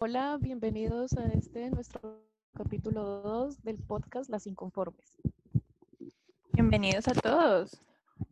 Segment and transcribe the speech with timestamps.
[0.00, 2.20] Hola, bienvenidos a este nuestro
[2.54, 5.16] capítulo 2 del podcast Las Inconformes.
[6.52, 7.80] Bienvenidos a todos.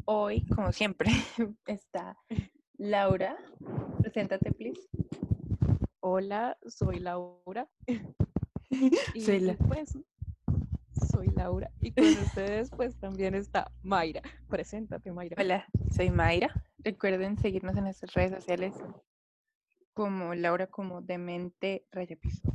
[0.04, 1.10] Hoy, como siempre,
[1.66, 2.16] está
[2.78, 3.36] Laura.
[4.00, 4.80] Preséntate, please.
[6.00, 7.68] Hola, soy Laura.
[9.14, 9.96] Y Soy la- pues,
[11.16, 11.70] soy Laura.
[11.80, 14.20] Y con ustedes pues también está Mayra.
[14.50, 15.36] Preséntate, Mayra.
[15.40, 16.50] Hola, soy Mayra.
[16.78, 18.74] Recuerden seguirnos en nuestras redes sociales
[19.94, 22.52] como Laura como Demente Raya Piso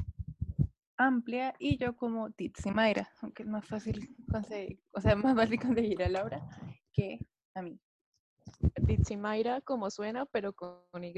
[0.96, 5.36] Amplia y yo como Tits y Mayra, aunque es más fácil conseguir, o sea, más
[5.36, 6.40] fácil conseguir a Laura
[6.94, 7.20] que
[7.56, 7.80] a mí.
[8.84, 11.16] Ditsi Mayra, como suena, pero con Y.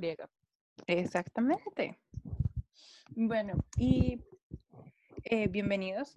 [0.88, 2.00] Exactamente.
[3.10, 4.24] Bueno, y
[5.26, 6.14] eh, bienvenidos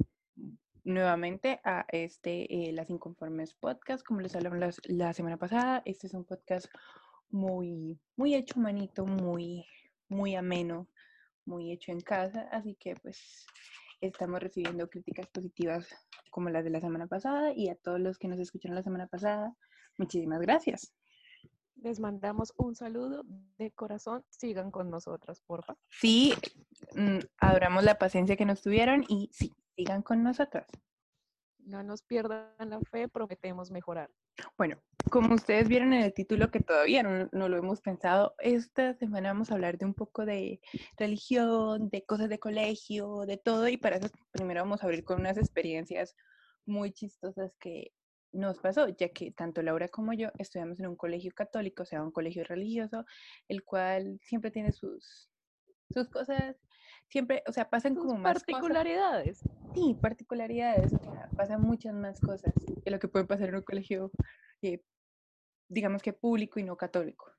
[0.87, 4.05] nuevamente a este eh, Las Inconformes Podcast.
[4.07, 6.67] Como les hablamos las- la semana pasada, este es un podcast
[7.29, 9.67] muy, muy hecho manito, muy,
[10.09, 10.89] muy ameno,
[11.45, 12.49] muy hecho en casa.
[12.53, 13.47] Así que pues
[14.01, 15.89] estamos recibiendo críticas positivas
[16.31, 19.09] como las de la semana pasada y a todos los que nos escucharon la semana
[19.09, 19.55] pasada,
[19.99, 20.95] muchísimas gracias.
[21.77, 23.23] Les mandamos un saludo
[23.59, 24.25] de corazón.
[24.31, 25.77] Sigan con nosotras, porfa.
[25.91, 26.33] Sí,
[26.95, 30.65] mm, adoramos la paciencia que nos tuvieron y sí, sigan con nosotros.
[31.67, 34.09] No nos pierdan la fe, prometemos mejorar.
[34.57, 38.95] Bueno, como ustedes vieron en el título que todavía no, no lo hemos pensado, esta
[38.95, 40.61] semana vamos a hablar de un poco de
[40.97, 45.21] religión, de cosas de colegio, de todo, y para eso primero vamos a abrir con
[45.21, 46.15] unas experiencias
[46.67, 47.93] muy chistosas que
[48.31, 52.03] nos pasó, ya que tanto Laura como yo estudiamos en un colegio católico, o sea,
[52.03, 53.05] un colegio religioso,
[53.49, 55.29] el cual siempre tiene sus,
[55.91, 56.57] sus cosas,
[57.09, 58.45] siempre, o sea, pasan como más cosas.
[58.45, 59.41] particularidades.
[59.75, 63.63] Sí, particularidades, o sea, pasan muchas más cosas que lo que puede pasar en un
[63.63, 64.11] colegio,
[64.63, 64.83] eh,
[65.69, 67.31] digamos que público y no católico.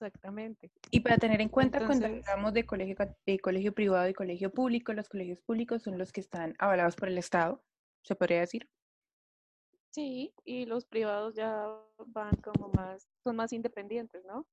[0.00, 0.70] Exactamente.
[0.90, 4.92] Y para tener en cuenta, cuando hablamos de colegio, de colegio privado y colegio público,
[4.94, 7.62] los colegios públicos son los que están avalados por el Estado,
[8.02, 8.70] se podría decir.
[9.90, 11.66] Sí, y los privados ya
[12.06, 14.46] van como más, son más independientes, ¿no?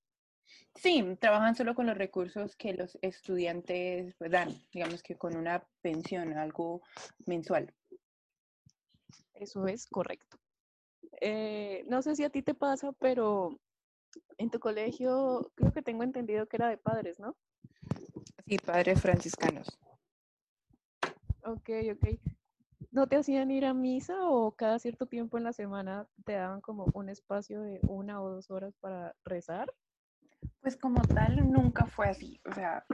[0.75, 5.63] Sí, trabajan solo con los recursos que los estudiantes pues, dan, digamos que con una
[5.81, 6.81] pensión, algo
[7.25, 7.73] mensual.
[9.33, 10.37] Eso es correcto.
[11.21, 13.59] Eh, no sé si a ti te pasa, pero
[14.37, 17.35] en tu colegio creo que tengo entendido que era de padres, ¿no?
[18.45, 19.67] Sí, padres franciscanos.
[21.43, 22.19] Ok, ok.
[22.91, 26.61] ¿No te hacían ir a misa o cada cierto tiempo en la semana te daban
[26.61, 29.73] como un espacio de una o dos horas para rezar?
[30.67, 32.41] Pues como tal, nunca fue así.
[32.43, 32.85] O sea,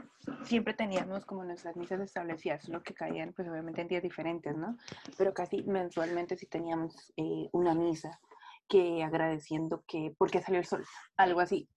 [0.43, 4.77] siempre teníamos como nuestras misas establecidas, lo que caían, pues obviamente en días diferentes, ¿no?
[5.17, 8.21] Pero casi mensualmente sí teníamos eh, una misa
[8.69, 10.85] que agradeciendo que, porque salió el sol,
[11.17, 11.67] algo así.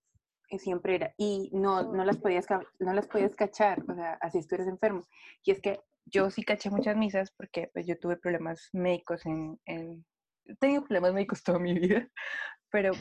[0.47, 1.15] Que siempre era.
[1.17, 2.45] Y no, no, las podías,
[2.79, 5.01] no las podías cachar, o sea, así estuvieras enfermo.
[5.45, 9.59] Y es que yo sí caché muchas misas porque pues yo tuve problemas médicos en...
[9.65, 10.05] en
[10.45, 12.07] he tenido problemas médicos toda mi vida,
[12.71, 12.93] pero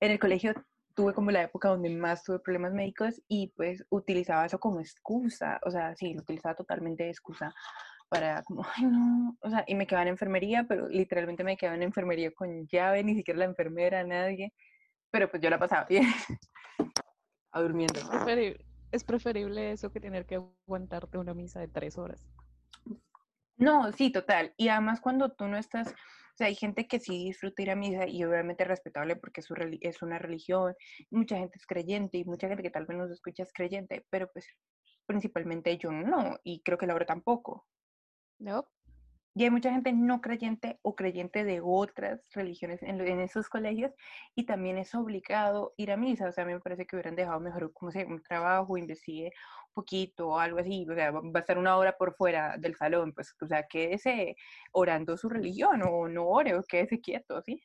[0.00, 0.54] en el colegio
[1.00, 5.58] tuve como la época donde más tuve problemas médicos y pues utilizaba eso como excusa,
[5.64, 7.54] o sea, sí, lo utilizaba totalmente de excusa
[8.10, 11.76] para como, ay no, o sea, y me quedaba en enfermería, pero literalmente me quedaba
[11.76, 14.52] en enfermería con llave, ni siquiera la enfermera, nadie,
[15.10, 16.04] pero pues yo la pasaba bien,
[17.52, 17.98] a durmiendo.
[18.00, 18.62] Preferi-
[18.92, 22.28] es preferible eso que tener que aguantarte una misa de tres horas.
[23.56, 24.52] No, sí, total.
[24.58, 25.94] Y además cuando tú no estás,
[26.44, 29.54] hay gente que sí disfruta ir a misa y obviamente es respetable porque es, su
[29.80, 30.74] es una religión,
[31.10, 34.30] mucha gente es creyente y mucha gente que tal vez nos escucha es creyente, pero
[34.32, 34.46] pues
[35.06, 37.66] principalmente yo no, y creo que Laura tampoco.
[38.38, 38.68] ¿No?
[39.34, 43.92] Y hay mucha gente no creyente o creyente de otras religiones en, en esos colegios
[44.34, 46.28] y también es obligado ir a misa.
[46.28, 49.26] O sea, a mí me parece que hubieran dejado mejor, como sé, un trabajo, investigue
[49.68, 50.86] un poquito o algo así.
[50.90, 54.36] O sea, va a estar una hora por fuera del salón, pues, o sea, quédese
[54.72, 57.62] orando su religión o no ore o quédese quieto, ¿sí?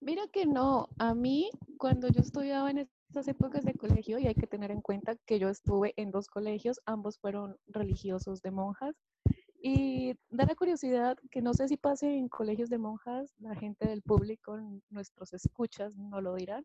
[0.00, 4.34] Mira que no, a mí cuando yo estudiaba en estas épocas de colegio, y hay
[4.34, 8.94] que tener en cuenta que yo estuve en dos colegios, ambos fueron religiosos de monjas,
[9.60, 13.88] y da la curiosidad que no sé si pase en colegios de monjas, la gente
[13.88, 14.56] del público,
[14.90, 16.64] nuestros escuchas no lo dirán,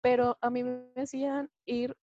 [0.00, 1.96] pero a mí me hacían ir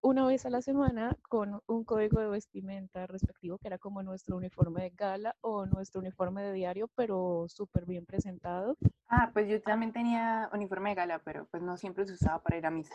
[0.00, 4.36] una vez a la semana con un código de vestimenta respectivo, que era como nuestro
[4.36, 8.76] uniforme de gala o nuestro uniforme de diario, pero súper bien presentado.
[9.08, 12.58] Ah, pues yo también tenía uniforme de gala, pero pues no siempre se usaba para
[12.58, 12.94] ir a misa.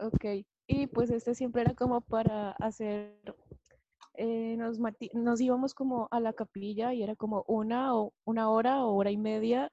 [0.00, 3.14] Ok, y pues este siempre era como para hacer
[4.18, 4.78] eh, nos,
[5.14, 9.10] nos íbamos como a la capilla y era como una o una hora o hora
[9.10, 9.70] y media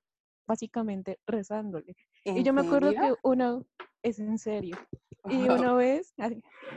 [0.47, 1.95] básicamente rezándole.
[2.24, 3.01] Y ¿En yo me acuerdo serio?
[3.01, 3.59] que una,
[4.03, 4.77] es en serio,
[5.27, 6.13] y una vez,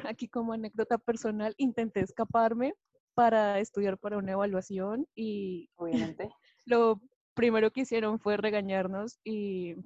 [0.05, 2.73] aquí como anécdota personal, intenté escaparme
[3.15, 6.31] para estudiar para una evaluación y obviamente.
[6.65, 7.00] lo
[7.35, 9.76] primero que hicieron fue regañarnos y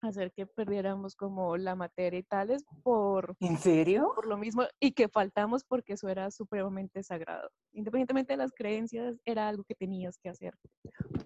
[0.00, 4.12] hacer que perdiéramos como la materia y tales por, ¿En serio?
[4.14, 7.50] por lo mismo y que faltamos porque eso era supremamente sagrado.
[7.72, 10.54] Independientemente de las creencias, era algo que tenías que hacer.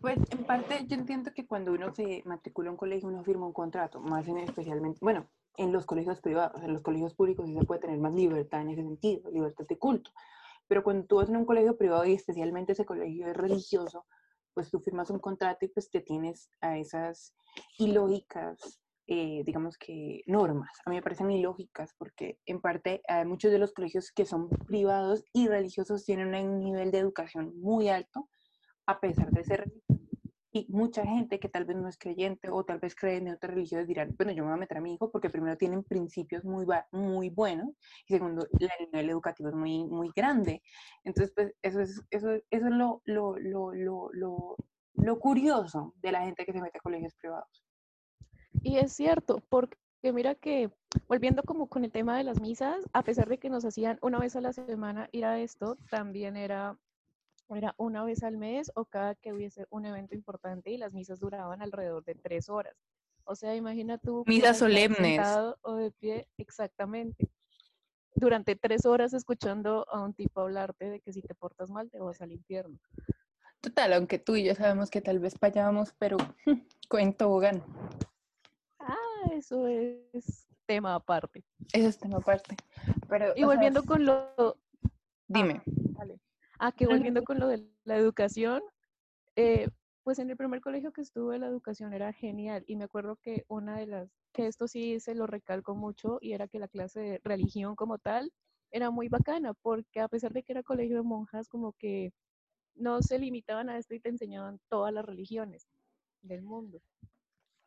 [0.01, 3.47] Pues en parte yo entiendo que cuando uno se matricula a un colegio uno firma
[3.47, 7.55] un contrato, más en especialmente, bueno, en los colegios privados, en los colegios públicos sí
[7.55, 10.11] se puede tener más libertad en ese sentido, libertad de culto.
[10.67, 14.07] Pero cuando tú vas en un colegio privado y especialmente ese colegio es religioso,
[14.55, 17.35] pues tú firmas un contrato y pues te tienes a esas
[17.79, 20.71] ilógicas, eh, digamos que normas.
[20.85, 24.49] A mí me parecen ilógicas porque en parte eh, muchos de los colegios que son
[24.49, 28.29] privados y religiosos tienen un nivel de educación muy alto
[28.87, 30.02] a pesar de ser religiosos.
[30.53, 33.55] Y mucha gente que tal vez no es creyente o tal vez cree en otras
[33.55, 36.45] religiones dirán, bueno, yo me voy a meter a mi hijo porque primero tienen principios
[36.45, 37.71] muy, muy buenos
[38.07, 40.63] y segundo, el nivel educativo es muy, muy grande.
[41.05, 44.57] Entonces, pues eso es, eso, eso es lo, lo, lo, lo,
[44.95, 47.65] lo curioso de la gente que se mete a colegios privados.
[48.63, 49.77] Y es cierto, porque
[50.13, 50.71] mira que,
[51.09, 54.19] volviendo como con el tema de las misas, a pesar de que nos hacían una
[54.19, 56.79] vez a la semana ir a esto, también era,
[57.57, 61.21] era una vez al mes o cada que hubiese un evento importante y las misas
[61.21, 62.77] duraban alrededor de tres horas.
[63.25, 64.25] O sea, imagina tú.
[64.27, 64.99] Misas solemnes.
[64.99, 67.31] sentado o de pie, exactamente.
[68.15, 71.99] Durante tres horas escuchando a un tipo hablarte de que si te portas mal te
[71.99, 72.79] vas al infierno.
[73.61, 76.17] Total, aunque tú y yo sabemos que tal vez vayamos, pero
[76.99, 77.63] en tobogán.
[78.79, 78.97] Ah,
[79.33, 81.45] eso es tema aparte.
[81.73, 82.57] Ese es tema aparte.
[83.09, 84.59] Pero, Y volviendo con lo,
[85.33, 85.63] Dime.
[85.65, 85.81] Vale.
[86.64, 88.62] Ah, que volviendo con lo de la educación,
[89.37, 89.69] eh,
[90.05, 93.44] pues en el primer colegio que estuve la educación era genial y me acuerdo que
[93.49, 97.00] una de las, que esto sí se lo recalco mucho y era que la clase
[97.00, 98.32] de religión como tal
[98.70, 102.12] era muy bacana porque a pesar de que era colegio de monjas como que
[102.75, 105.69] no se limitaban a esto y te enseñaban todas las religiones
[106.23, 106.81] del mundo.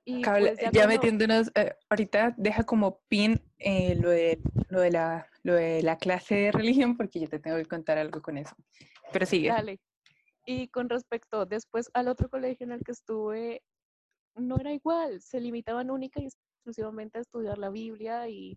[0.07, 4.91] Y pues ya cuando- metiéndonos, eh, ahorita deja como pin eh, lo, de, lo, de
[4.91, 8.37] la, lo de la clase de religión porque yo te tengo que contar algo con
[8.37, 8.55] eso.
[9.11, 9.49] Pero sigue.
[9.49, 9.79] Dale.
[10.45, 13.63] Y con respecto después al otro colegio en el que estuve,
[14.35, 18.55] no era igual, se limitaban única y exclusivamente a estudiar la Biblia y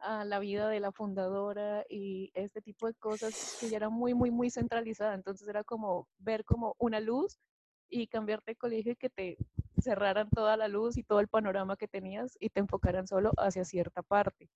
[0.00, 4.14] a la vida de la fundadora y este tipo de cosas que ya era muy,
[4.14, 5.14] muy, muy centralizada.
[5.14, 7.38] Entonces era como ver como una luz
[7.90, 9.36] y cambiarte de colegio y que te
[9.80, 13.64] cerraran toda la luz y todo el panorama que tenías y te enfocaran solo hacia
[13.64, 14.48] cierta parte.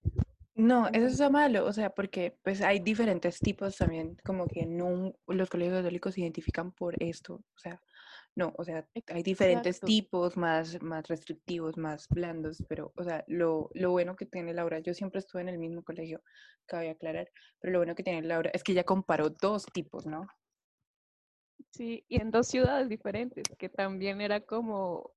[0.54, 4.66] No, eso es lo malo, o sea, porque pues hay diferentes tipos también, como que
[4.66, 7.80] no los colegios católicos se identifican por esto, o sea,
[8.34, 9.86] no, o sea, hay diferentes Exacto.
[9.86, 14.78] tipos más, más restrictivos, más blandos, pero, o sea, lo, lo bueno que tiene Laura,
[14.80, 16.22] yo siempre estuve en el mismo colegio,
[16.66, 20.26] cabe aclarar, pero lo bueno que tiene Laura es que ella comparó dos tipos, ¿no?
[21.72, 25.10] Sí, y en dos ciudades diferentes, que también era como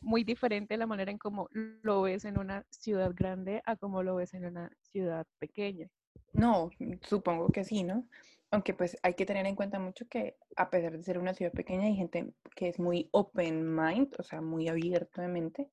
[0.00, 4.14] muy diferente la manera en cómo lo ves en una ciudad grande a como lo
[4.16, 5.90] ves en una ciudad pequeña.
[6.32, 6.70] No,
[7.02, 8.08] supongo que sí, ¿no?
[8.50, 11.52] Aunque pues hay que tener en cuenta mucho que a pesar de ser una ciudad
[11.52, 15.70] pequeña hay gente que es muy open mind, o sea, muy abierta de mente.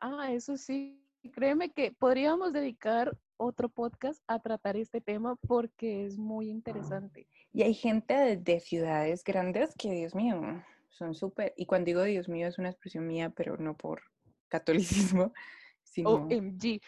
[0.00, 1.00] Ah, eso sí,
[1.32, 7.28] créeme que podríamos dedicar otro podcast a tratar este tema porque es muy interesante.
[7.58, 12.04] Y hay gente de, de ciudades grandes que, Dios mío, son súper, y cuando digo
[12.04, 14.00] Dios mío es una expresión mía, pero no por
[14.46, 15.32] catolicismo,
[15.82, 16.80] sino OMG,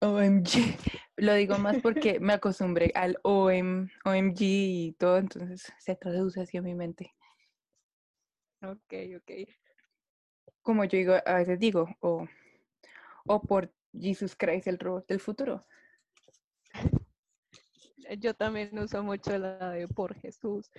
[0.00, 0.48] OMG.
[1.18, 6.56] Lo digo más porque me acostumbré al OM, OMG y todo, entonces se traduce así
[6.56, 7.12] a mi mente.
[8.62, 9.50] ok, ok.
[10.62, 12.26] Como yo digo, a veces digo, o,
[13.26, 15.66] o por Jesus Christ, el robot del futuro.
[18.18, 20.70] Yo también uso mucho la de por Jesús.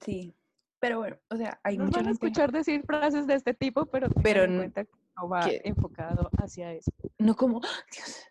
[0.00, 0.34] Sí,
[0.78, 3.54] pero bueno, o sea, hay Nos mucha van a gente- escuchar decir frases de este
[3.54, 6.90] tipo, pero Pero en n- cuenta que no va enfocado hacia eso.
[7.18, 8.24] no como, "Ah, Dios,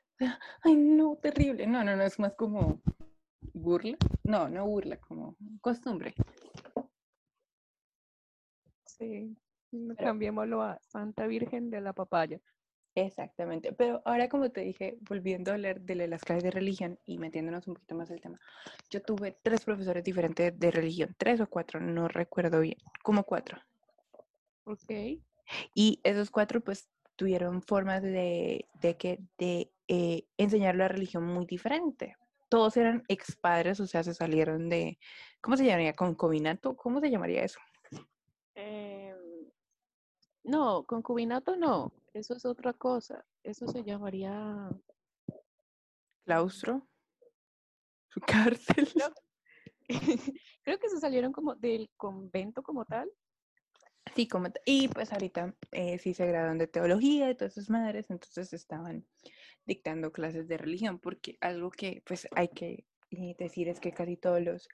[0.63, 1.67] ay no, terrible.
[1.67, 2.81] No, no, no, es más como
[3.53, 3.97] burla.
[4.23, 6.13] No, no burla, como costumbre.
[8.85, 9.35] Sí,
[9.71, 12.39] no, Pero- cambiémoslo a Santa Virgen de la Papaya.
[12.95, 13.71] Exactamente.
[13.73, 17.67] Pero ahora, como te dije, volviendo a hablar de las clases de religión y metiéndonos
[17.67, 18.39] un poquito más al tema,
[18.89, 23.59] yo tuve tres profesores diferentes de religión, tres o cuatro, no recuerdo bien, como cuatro.
[24.65, 24.91] Ok.
[25.73, 31.45] Y esos cuatro, pues, tuvieron formas de, de que, de eh, enseñar la religión muy
[31.45, 32.15] diferente.
[32.49, 34.99] todos eran expadres, o sea, se salieron de,
[35.41, 35.95] ¿cómo se llamaría?
[35.95, 36.75] ¿Concubinato?
[36.75, 37.59] ¿Cómo se llamaría eso?
[40.49, 43.23] No, concubinato no, eso es otra cosa.
[43.43, 44.67] Eso se llamaría
[46.25, 46.89] Claustro.
[48.09, 48.89] Su cárcel.
[48.91, 49.13] Creo,
[50.63, 53.11] creo que se salieron como del convento como tal.
[54.15, 58.09] Sí, como, y pues ahorita eh, sí se graduaron de teología y todas sus madres,
[58.09, 59.05] entonces estaban
[59.65, 64.17] dictando clases de religión, porque algo que pues hay que eh, decir es que casi
[64.17, 64.67] todos los,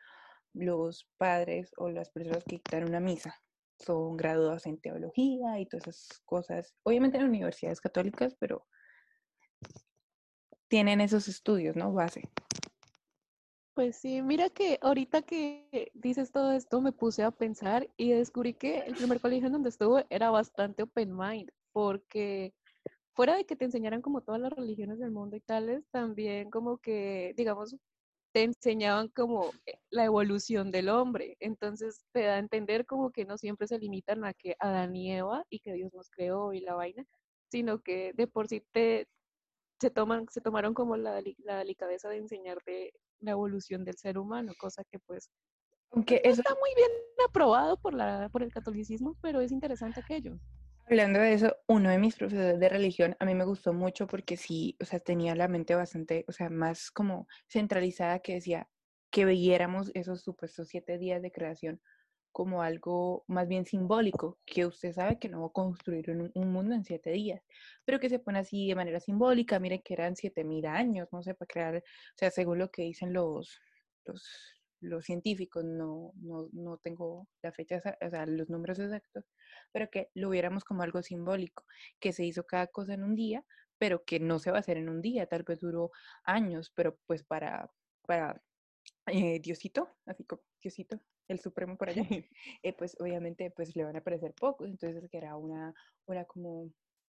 [0.54, 3.36] los padres o las personas que dictan una misa
[3.80, 8.66] son graduados en teología y todas esas cosas, obviamente en universidades católicas, pero
[10.68, 11.94] tienen esos estudios, ¿no?
[11.94, 12.30] Base.
[13.76, 18.54] Pues sí, mira que ahorita que dices todo esto me puse a pensar y descubrí
[18.54, 22.54] que el primer colegio en donde estuve era bastante open mind, porque
[23.14, 26.78] fuera de que te enseñaran como todas las religiones del mundo y tales, también como
[26.78, 27.76] que, digamos,
[28.36, 31.38] te enseñaban como eh, la evolución del hombre.
[31.40, 35.14] Entonces te da a entender como que no siempre se limitan a que Adán y
[35.14, 37.06] Eva y que Dios nos creó y la vaina,
[37.50, 39.08] sino que de por sí te
[39.80, 44.18] se toman, se tomaron como la, deli- la delicadeza de enseñarte la evolución del ser
[44.18, 45.30] humano, cosa que pues
[45.92, 46.92] Aunque eso, está muy bien
[47.26, 50.38] aprobado por la, por el catolicismo, pero es interesante aquello.
[50.86, 54.38] Hablando de eso, uno de mis profesores de religión a mí me gustó mucho porque
[54.38, 58.70] sí, o sea, tenía la mente bastante, o sea, más como centralizada que decía
[59.12, 61.82] que viéramos esos supuestos siete días de creación
[62.32, 66.52] como algo más bien simbólico, que usted sabe que no va a construir un, un
[66.52, 67.42] mundo en siete días,
[67.86, 71.24] pero que se pone así de manera simbólica, mire que eran siete mil años, no
[71.24, 73.62] sé, para crear, o sea, según lo que dicen los,
[74.86, 79.26] los científicos, no, no, no tengo la fecha, o sea, los números exactos,
[79.72, 81.66] pero que lo viéramos como algo simbólico,
[82.00, 83.46] que se hizo cada cosa en un día,
[83.78, 85.92] pero que no se va a hacer en un día, tal vez duró
[86.24, 87.72] años, pero pues para,
[88.08, 88.42] para
[89.08, 92.04] eh, Diosito, así como Diosito, el supremo por allá,
[92.64, 95.74] eh, pues obviamente pues le van a parecer pocos, entonces que era una,
[96.06, 96.72] una como,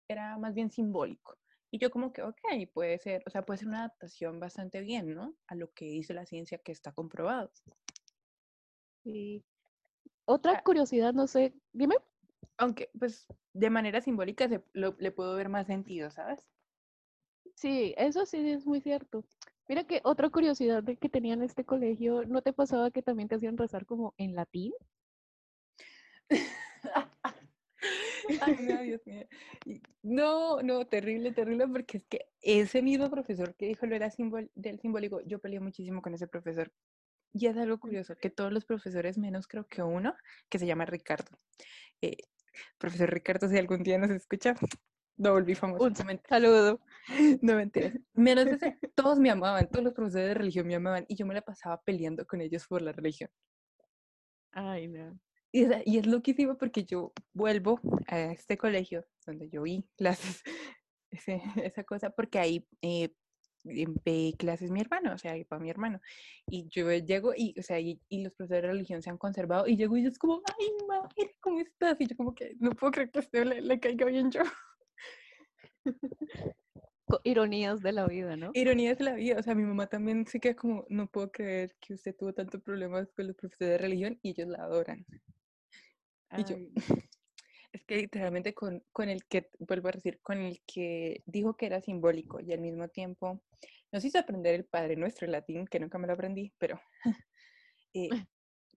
[0.09, 1.39] era más bien simbólico.
[1.75, 2.39] Y yo como que, ok,
[2.75, 5.35] puede ser, o sea, puede ser una adaptación bastante bien, ¿no?
[5.47, 7.51] A lo que dice la ciencia que está comprobado.
[9.05, 9.43] Y
[10.27, 10.63] otra Ah.
[10.63, 11.97] curiosidad, no sé, dime.
[12.59, 16.47] Aunque, pues, de manera simbólica se, lo- le puedo ver más sentido, ¿sabes?
[17.55, 19.25] Sí, eso sí es muy cierto.
[19.69, 23.29] Mira que otra curiosidad de que tenía en este colegio, ¿no te pasaba que también
[23.29, 24.73] te hacían rezar como en latín?
[28.41, 29.27] Ay, no, Dios mío.
[30.03, 34.51] No, no, terrible, terrible, porque es que ese mismo profesor que dijo lo era simbol
[34.55, 36.73] del simbólico, yo peleé muchísimo con ese profesor.
[37.35, 40.15] Y es algo curioso, que todos los profesores, menos creo que uno,
[40.51, 41.39] que se llama Ricardo.
[42.03, 42.17] eh,
[42.79, 44.55] profesor Ricardo, si algún día nos escucha,
[45.17, 45.85] no volví famoso.
[45.85, 45.95] Un
[46.29, 46.81] saludo.
[47.43, 47.95] No mentiras.
[48.15, 51.35] Menos ese, todos me amaban, todos los profesores de religión me amaban y yo me
[51.35, 53.31] la pasaba peleando con ellos por la religión.
[54.53, 55.19] Ay, no.
[55.53, 60.43] Y, es- y es loquísimo porque yo vuelvo a este colegio donde yo vi clases,
[61.11, 63.15] ese- esa cosa, porque ahí eh,
[63.65, 66.01] em- ve clases mi hermano, o sea, ahí va mi hermano.
[66.49, 69.67] Y yo llego y, o sea, y, y los profesores de religión se han conservado
[69.69, 72.01] y llego y es como, ay, madre, ¿cómo estás?
[72.01, 74.43] Y yo como que no puedo creer que a usted le, le caiga bien yo.
[77.25, 78.51] Ironías de la vida, ¿no?
[78.55, 81.75] Ironías de la vida, o sea, mi mamá también se queda como, no puedo creer
[81.81, 85.05] que usted tuvo tantos problemas con los profesores de religión y ellos la adoran.
[86.37, 86.57] Y yo,
[87.73, 91.67] es que literalmente con, con el que, vuelvo a decir, con el que dijo que
[91.67, 93.43] era simbólico y al mismo tiempo
[93.91, 96.81] nos hizo aprender el Padre Nuestro en latín, que nunca me lo aprendí, pero
[97.95, 98.09] eh,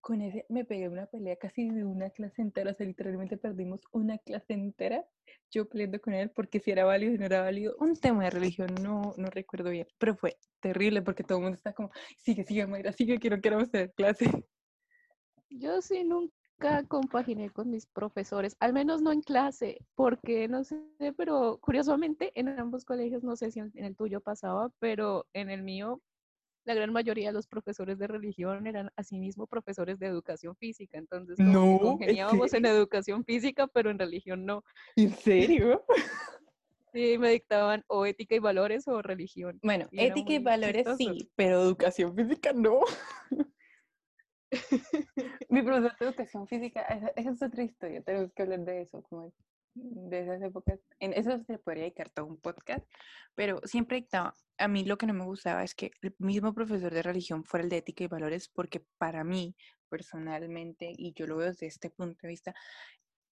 [0.02, 3.82] con ese me pegué una pelea casi de una clase entera, o sea, literalmente perdimos
[3.92, 5.06] una clase entera
[5.52, 8.30] yo peleando con él porque si era válido y no era válido, un tema de
[8.30, 12.44] religión, no, no recuerdo bien, pero fue terrible porque todo el mundo está como, sigue,
[12.44, 14.30] sigue, Mayra, sigue, que no queremos tener clase.
[15.50, 16.36] Yo sí nunca
[16.88, 20.82] compaginé con mis profesores, al menos no en clase, porque no sé,
[21.18, 25.50] pero curiosamente en ambos colegios, no sé si en en el tuyo pasaba, pero en
[25.50, 26.02] el mío
[26.66, 31.38] la gran mayoría de los profesores de religión eran asimismo profesores de educación física, entonces
[31.40, 32.78] No, ¿en congeniábamos en serio?
[32.78, 34.64] educación física, pero en religión no.
[34.96, 35.84] ¿En serio?
[36.94, 39.60] Sí, me dictaban o ética y valores o religión.
[39.62, 40.98] Bueno, Y ética y valores chistoso.
[40.98, 42.80] sí, pero educación física no.
[45.50, 49.34] Mi profesor de educación física, esa, es otra historia, tenemos que hablar de eso, como
[49.76, 50.80] de esas épocas.
[51.00, 52.86] En eso se podría dedicar todo un podcast,
[53.36, 56.94] pero siempre dictaba, a mí lo que no me gustaba es que el mismo profesor
[56.94, 59.56] de religión fuera el de ética y valores, porque para mí,
[59.90, 62.54] personalmente, y yo lo veo desde este punto de vista,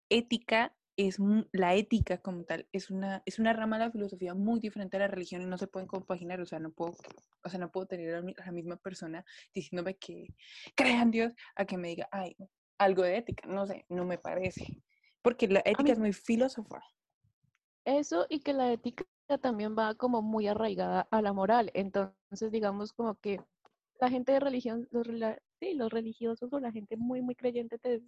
[0.10, 1.18] ética es
[1.52, 5.02] la ética como tal, es una, es una rama de la filosofía muy diferente a
[5.02, 6.96] la religión y no se pueden compaginar, o sea, no puedo,
[7.44, 10.28] o sea, no puedo tener a la misma persona diciéndome que
[10.76, 12.36] crean Dios a que me diga, ay,
[12.78, 14.84] algo de ética, no sé, no me parece,
[15.22, 16.82] porque la ética mí- es muy filósofa.
[17.86, 19.06] Eso y que la ética
[19.42, 21.72] también va como muy arraigada a la moral.
[21.74, 23.42] Entonces, digamos como que
[24.00, 25.08] la gente de religión, los,
[25.60, 28.04] sí, los religiosos o la gente muy, muy creyente, te-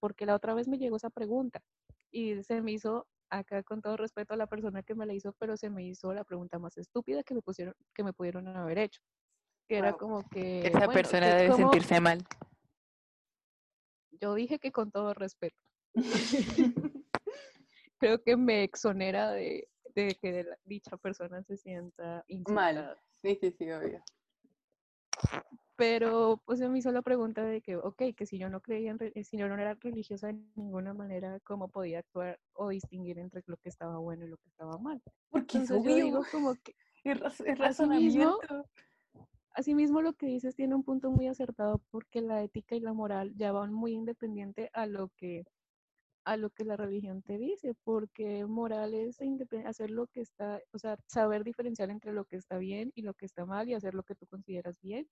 [0.00, 1.62] porque la otra vez me llegó esa pregunta
[2.10, 5.32] y se me hizo, acá con todo respeto a la persona que me la hizo,
[5.38, 8.78] pero se me hizo la pregunta más estúpida que me pusieron, que me pudieron haber
[8.78, 9.00] hecho.
[9.68, 12.24] Que era como que, Esa bueno, persona debe sentirse mal.
[14.20, 15.56] yo dije que con todo respeto.
[17.98, 22.72] Creo que me exonera de, de que la- dicha persona se sienta insultada.
[22.94, 23.00] Mal.
[23.22, 24.02] Sí, sí, sí, obvio.
[25.78, 28.90] Pero pues se me hizo la pregunta de que, ok, que si yo no creía,
[28.92, 33.18] en, re- si yo no era religiosa de ninguna manera, ¿cómo podía actuar o distinguir
[33.20, 35.02] entre lo que estaba bueno y lo que estaba mal?
[35.30, 38.66] Porque es Entonces yo digo como que, Es, raz- es Asimismo, razonamiento.
[39.52, 43.34] asimismo lo que dices tiene un punto muy acertado porque la ética y la moral
[43.36, 45.44] ya van muy independiente a lo que
[46.24, 49.18] a lo que la religión te dice, porque moral es
[49.66, 53.14] hacer lo que está, o sea, saber diferenciar entre lo que está bien y lo
[53.14, 55.08] que está mal y hacer lo que tú consideras bien.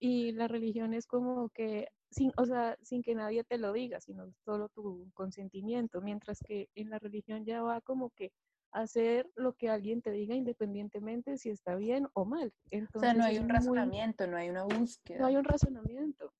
[0.00, 4.00] Y la religión es como que, sin, o sea, sin que nadie te lo diga,
[4.00, 8.32] sino solo tu consentimiento, mientras que en la religión ya va como que
[8.70, 12.48] hacer lo que alguien te diga independientemente si está bien o mal.
[12.48, 15.18] O sea, Entonces no hay un muy- razonamiento, no hay una búsqueda.
[15.20, 16.32] no hay un razonamiento.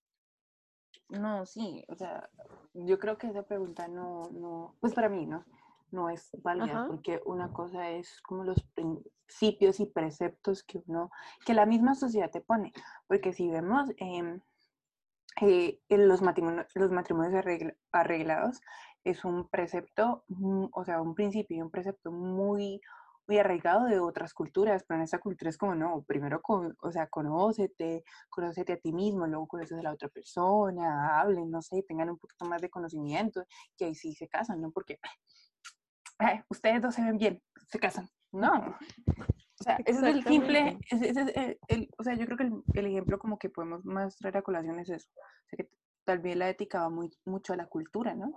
[1.09, 2.29] No, sí, o sea,
[2.75, 5.45] yo creo que esa pregunta no, no, pues para mí, ¿no?
[5.91, 6.87] No es válida, Ajá.
[6.87, 11.11] porque una cosa es como los principios y preceptos que uno,
[11.47, 12.73] que la misma sociedad te pone,
[13.07, 14.41] porque si vemos em,
[15.41, 18.61] eh, en los matrimonios, los matrimonios arregla- arreglados,
[19.05, 20.25] es un precepto,
[20.73, 22.81] o sea, un principio y un precepto muy,
[23.27, 26.91] muy arraigado de otras culturas, pero en esta cultura es como, no, primero, con, o
[26.91, 31.83] sea, conócete, conócete a ti mismo, luego conoces a la otra persona, hablen, no sé,
[31.83, 33.45] tengan un poquito más de conocimiento,
[33.79, 34.71] y ahí sí se casan, ¿no?
[34.73, 34.99] Porque,
[36.19, 38.09] ay, ustedes dos se ven bien, se casan.
[38.33, 38.77] No.
[39.61, 42.37] O sea, ese es el simple, ese, ese es el, el- o sea, yo creo
[42.37, 45.09] que el, el ejemplo como que podemos más traer a colación es eso.
[45.17, 45.71] O sea, que
[46.05, 48.33] tal vez la ética va muy, mucho a la cultura, ¿no?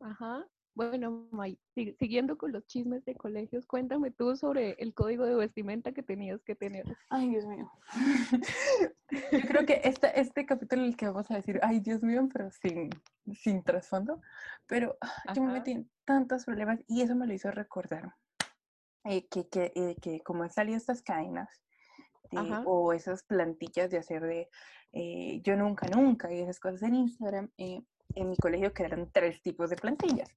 [0.00, 0.46] Ajá.
[0.74, 5.34] Bueno, May, si- siguiendo con los chismes de colegios, cuéntame tú sobre el código de
[5.34, 6.86] vestimenta que tenías que tener.
[7.10, 7.70] Ay, Dios mío.
[9.32, 12.26] Yo creo que este, este capítulo en el que vamos a decir, ay, Dios mío,
[12.32, 12.88] pero sin,
[13.34, 14.22] sin trasfondo.
[14.66, 15.58] Pero ah, yo me Ajá.
[15.58, 18.14] metí tantos problemas y eso me lo hizo recordar.
[19.04, 21.48] eh, que, que, eh, que como han salido estas cadenas
[22.30, 24.48] de- o esas plantillas de hacer de
[24.92, 27.82] eh, yo nunca, nunca y esas cosas en Instagram, eh,
[28.14, 30.28] en mi colegio crearon tres tipos de plantillas,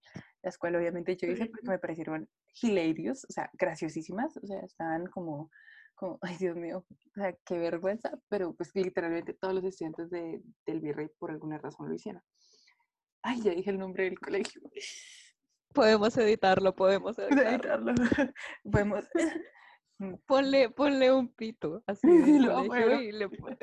[0.42, 2.28] las cuales obviamente yo hice porque me parecieron
[2.62, 5.52] hilarious, o sea, graciosísimas, o sea, estaban como,
[5.94, 10.42] como, ay Dios mío, o sea, qué vergüenza, pero pues literalmente todos los estudiantes de,
[10.66, 12.24] del Virrey por alguna razón lo hicieron.
[13.22, 14.62] Ay, ya dije el nombre del colegio.
[15.76, 17.92] Podemos editarlo, podemos editarlo.
[17.92, 17.94] editarlo.
[18.72, 19.06] Podemos.
[20.26, 23.00] Ponle, ponle un pito así Sí, lo bueno.
[23.02, 23.58] y le pon-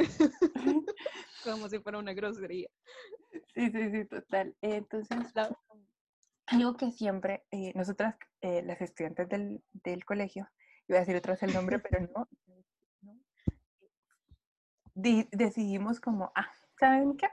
[1.44, 2.68] como si fuera una grosería.
[3.54, 4.56] Sí, sí, sí, total.
[4.62, 5.54] Entonces, La-
[6.46, 10.48] Algo que siempre, eh, nosotras, eh, las estudiantes del, del colegio,
[10.88, 12.28] iba a decir otra vez el nombre, pero no,
[13.02, 13.14] no,
[14.94, 17.28] di- decidimos como, ah, ¿saben qué?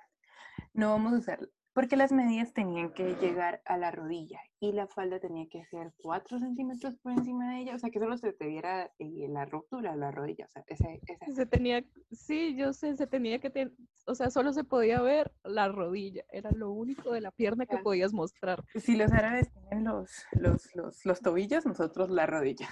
[0.73, 1.47] No vamos a usarlo.
[1.79, 5.93] Porque las medidas tenían que llegar a la rodilla y la falda tenía que ser
[6.03, 9.45] 4 centímetros por encima de ella, o sea, que solo se te viera eh, la
[9.45, 13.39] ruptura de la rodilla, o sea, ese, ese- Se tenía, sí, yo sé, se tenía
[13.39, 13.71] que tener,
[14.07, 17.77] o sea, solo se podía ver la rodilla, era lo único de la pierna que
[17.77, 18.61] podías mostrar.
[18.75, 22.67] Si los árabes tienen los, los, los, los tobillos, nosotros la rodilla.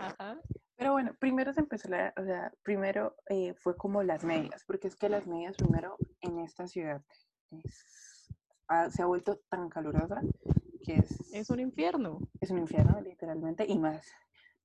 [0.00, 0.40] Ajá.
[0.78, 4.88] Pero bueno, primero se empezó la, o sea, primero eh, fue como las medias, porque
[4.88, 7.00] es que las medias primero en esta ciudad
[7.50, 8.28] es-
[8.68, 10.20] ha- se ha vuelto tan calurosa
[10.84, 12.18] que es, Es un infierno.
[12.40, 14.06] es un infierno literalmente y más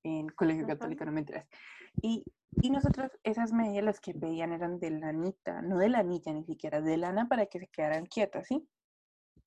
[0.03, 0.73] en colegio Ajá.
[0.73, 1.47] católico, no me enteras.
[2.01, 2.23] Y,
[2.61, 6.81] y nosotros esas medias las que pedían eran de lanita, no de lanilla ni siquiera,
[6.81, 8.67] de lana para que se quedaran quietas, ¿sí?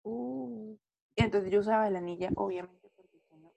[0.05, 0.77] Uh,
[1.17, 2.91] Y entonces yo usaba la anilla, obviamente,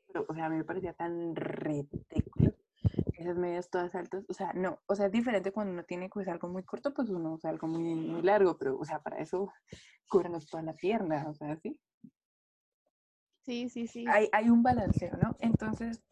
[0.07, 2.56] pero, o sea, a mí me parecía tan ridículo.
[3.35, 6.33] Medias todas altas, o sea, no, o sea, es diferente cuando uno tiene que usar
[6.33, 9.51] algo muy corto, pues uno usa algo muy, muy largo, pero, o sea, para eso
[10.07, 11.79] cúbranos toda la pierna, o sea, ¿sí?
[13.41, 14.05] sí, sí, sí.
[14.07, 15.35] hay, hay un balanceo, ¿no?
[15.39, 16.03] Entonces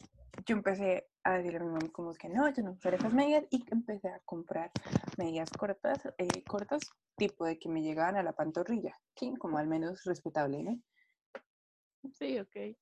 [0.45, 3.45] yo empecé a decirle a mi mamá como que no, yo no usaré esas medias
[3.49, 4.71] y empecé a comprar
[5.17, 9.33] medias cortas, eh, cortas, tipo de que me llegaban a la pantorrilla, ¿sí?
[9.39, 10.79] Como al menos respetable, ¿no?
[12.11, 12.77] Sí, ok.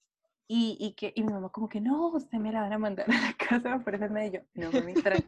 [0.47, 3.09] Y, y, que, y mi mamá como que, no, usted me la van a mandar
[3.09, 4.45] a la casa por ese medio.
[4.53, 5.23] No, me trae.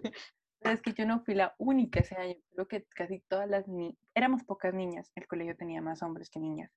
[0.59, 2.35] Pero es que yo no fui la única ese año.
[2.51, 6.39] Creo que casi todas las niñas, éramos pocas niñas, el colegio tenía más hombres que
[6.39, 6.71] niñas.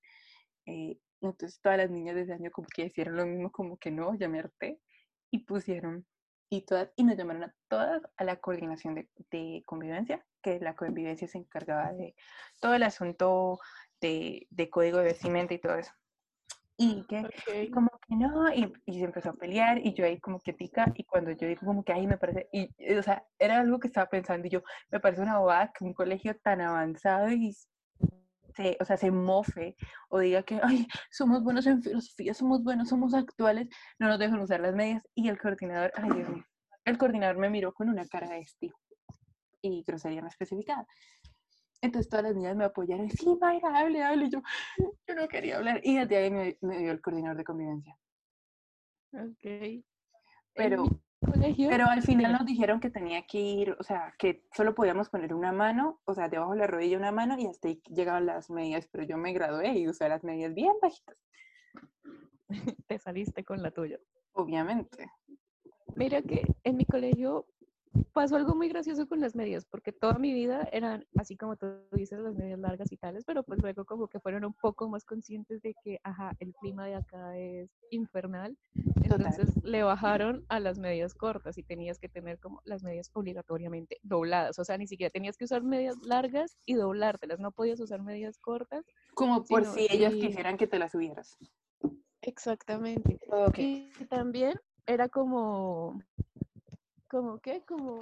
[0.67, 3.91] Eh, entonces todas las niñas de ese año como que hicieron lo mismo, como que
[3.91, 4.43] no, ya me.
[5.31, 6.07] Y pusieron,
[6.51, 10.75] y todas, y nos llamaron a todas a la coordinación de, de convivencia, que la
[10.75, 12.15] convivencia se encargaba de
[12.61, 13.59] todo el asunto
[14.01, 15.93] de, de código de vestimenta y todo eso
[16.81, 17.29] y que
[17.73, 20.91] como que no, y, y se empezó a pelear y yo ahí como que tica
[20.95, 23.81] y cuando yo digo como que ahí me parece, y y, o sea, era algo
[23.81, 27.53] que estaba pensando y yo, me parece una bobada que un colegio tan avanzado y
[28.55, 29.77] se, o sea, se mofe
[30.09, 34.41] o diga que, ay, somos buenos en filosofía, somos buenos, somos actuales, no nos dejan
[34.41, 36.45] usar las medias y el coordinador, ay Dios mío,
[36.85, 38.73] el coordinador me miró con una cara de este
[39.61, 40.87] y grosería no especificada.
[41.81, 44.27] Entonces todas las niñas me apoyaron, sí, Mayra, hable, hable.
[44.27, 44.43] Y yo,
[45.07, 45.81] yo no quería hablar.
[45.85, 47.97] Y desde ahí me, me dio el coordinador de convivencia.
[49.13, 49.85] Ok.
[50.55, 50.85] Pero,
[51.69, 55.33] pero al final nos dijeron que tenía que ir, o sea, que solo podíamos poner
[55.33, 58.51] una mano, o sea, debajo de la rodilla una mano y hasta ahí llegaban las
[58.51, 58.89] medias.
[58.91, 61.17] Pero yo me gradué y usé las medias bien bajitas,
[62.89, 63.99] te saliste con la tuya.
[64.33, 65.11] obviamente.
[65.95, 67.47] Mira que en mi colegio
[68.13, 71.67] pasó algo muy gracioso con las medias, porque toda mi vida eran, así como tú
[71.93, 75.05] dices, las medias largas y tales, pero pues luego como que fueron un poco más
[75.05, 78.57] conscientes de que, ajá, el clima de acá es infernal,
[79.03, 83.99] entonces le bajaron a las medias cortas y tenías que tener como las medias obligatoriamente
[84.03, 88.03] dobladas, o sea, ni siquiera tenías que usar medias largas y doblártelas, no podías usar
[88.03, 88.85] medias cortas.
[89.15, 91.39] Como por si ellos y- quisieran que te las subieras.
[92.23, 93.19] Exactamente.
[93.57, 94.55] Y también
[94.87, 96.03] era como,
[97.09, 97.99] como qué, como,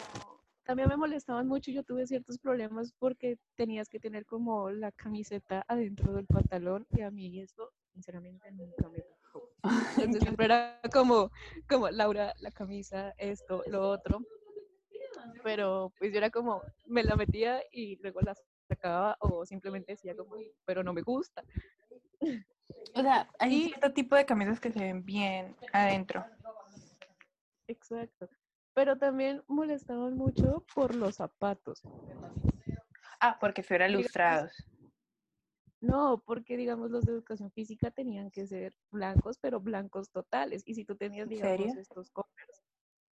[0.65, 5.65] también me molestaban mucho, yo tuve ciertos problemas porque tenías que tener como la camiseta
[5.69, 9.53] adentro del pantalón y a mí esto, sinceramente, nunca me gustó.
[9.99, 11.31] Entonces siempre era como,
[11.69, 14.21] como, Laura, la camisa, esto, lo otro.
[15.43, 18.35] Pero pues yo era como, me la metía y luego la
[18.69, 21.45] sacaba o simplemente decía como, pero no me gusta.
[22.95, 26.25] O sea, hay cierto tipo de camisas que se ven bien adentro.
[27.69, 28.29] Exacto.
[28.77, 31.83] Pero también molestaban mucho por los zapatos.
[33.21, 34.53] Ah, porque fueran lustrados.
[35.81, 40.63] No, porque digamos los de educación física tenían que ser blancos, pero blancos totales.
[40.67, 41.81] Y si tú tenías, ¿En digamos, serio?
[41.81, 42.63] estos Converse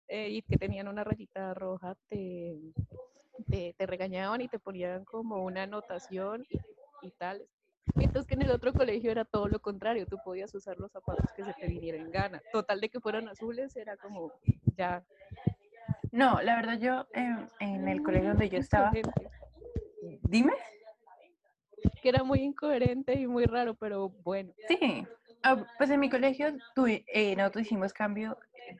[0.08, 2.58] eh, y que tenían una rayita roja, te,
[3.50, 6.58] te, te regañaban y te ponían como una anotación y,
[7.06, 7.50] y tales.
[7.96, 11.30] Mientras que en el otro colegio era todo lo contrario, tú podías usar los zapatos
[11.36, 12.40] que se te viniera en gana.
[12.50, 14.32] Total de que fueran azules era como
[14.76, 15.04] ya.
[16.12, 18.92] No, la verdad yo em, en el colegio donde yo estaba,
[20.22, 20.52] dime.
[22.02, 24.52] que era muy incoherente y muy raro, pero bueno.
[24.66, 25.06] Sí,
[25.42, 26.48] ah, pues en mi colegio
[26.86, 28.38] eh, nosotros hicimos cambio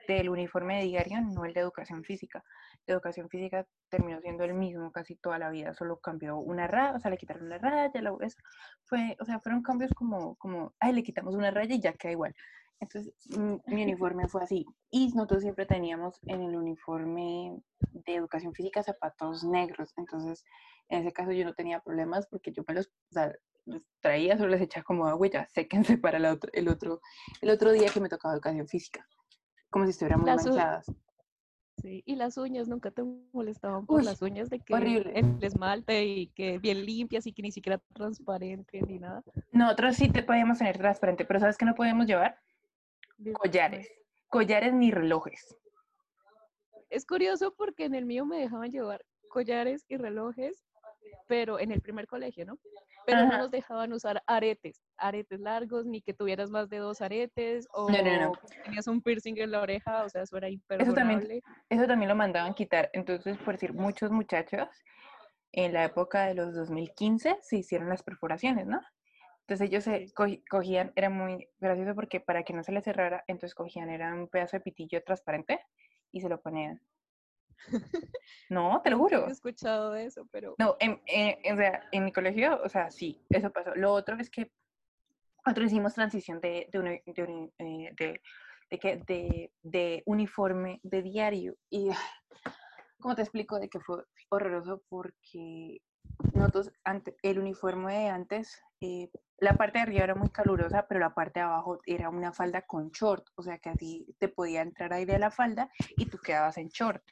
[0.08, 2.44] del uniforme de diario, no el de educación física.
[2.86, 6.96] De educación física terminó siendo el mismo casi toda la vida, solo cambió una raya,
[6.96, 8.38] o sea, le quitaron una raya, la, eso
[8.84, 12.12] fue, o sea, fueron cambios como, como, ay, le quitamos una raya y ya queda
[12.12, 12.34] igual.
[12.80, 14.66] Entonces, mi, uniforme fue así.
[14.90, 17.60] Y nosotros siempre teníamos en el uniforme
[17.92, 19.92] de educación física zapatos negros.
[19.98, 20.44] Entonces,
[20.88, 23.32] en ese caso yo no tenía problemas porque yo me los, o sea,
[24.00, 27.00] traía, solo les echaba como ya, séquense para el otro, el otro,
[27.40, 29.06] el otro día que me tocaba educación física.
[29.70, 30.86] Como si estuvieran muy manchadas.
[31.80, 35.12] Sí, y las uñas nunca te molestaban por Uy, las uñas de que horrible.
[35.14, 39.22] el esmalte y que bien limpias y que ni siquiera transparente ni nada.
[39.52, 42.38] Nosotros sí te podíamos tener transparente, pero ¿sabes qué no podemos llevar?
[43.32, 43.88] Collares.
[44.28, 45.56] Collares ni relojes.
[46.90, 50.62] Es curioso porque en el mío me dejaban llevar collares y relojes,
[51.26, 52.58] pero en el primer colegio, ¿no?
[53.06, 57.66] Pero no nos dejaban usar aretes, aretes largos, ni que tuvieras más de dos aretes,
[57.72, 58.32] o No, no, no.
[58.64, 61.42] tenías un piercing en la oreja, o sea, eso era imperdonable.
[61.68, 62.90] Eso también lo mandaban quitar.
[62.92, 64.68] Entonces, por decir, muchos muchachos
[65.52, 68.80] en la época de los 2015 se hicieron las perforaciones, ¿no?
[69.42, 70.12] Entonces ellos se
[70.48, 74.28] cogían, era muy gracioso porque para que no se les cerrara, entonces cogían, era un
[74.28, 75.60] pedazo de pitillo transparente
[76.12, 76.80] y se lo ponían.
[78.48, 79.28] No, te lo juro.
[79.28, 83.24] he escuchado de eso, pero No, en, en- sea, en mi colegio, o sea, sí,
[83.28, 83.74] eso pasó.
[83.76, 84.50] Lo otro es que
[85.46, 87.94] nosotros hicimos transición de, de, uni- de, uni- eh,
[89.06, 91.56] de, de, uniforme de diario.
[91.70, 91.90] Y,
[93.00, 93.58] ¿cómo te explico?
[93.60, 95.80] De que fue horroroso porque
[96.34, 101.00] nosotros, ante, el uniforme de antes, eh, la parte de arriba era muy calurosa, pero
[101.00, 104.60] la parte de abajo era una falda con short, o sea que así te podía
[104.62, 107.02] entrar aire a la falda y tú quedabas en short.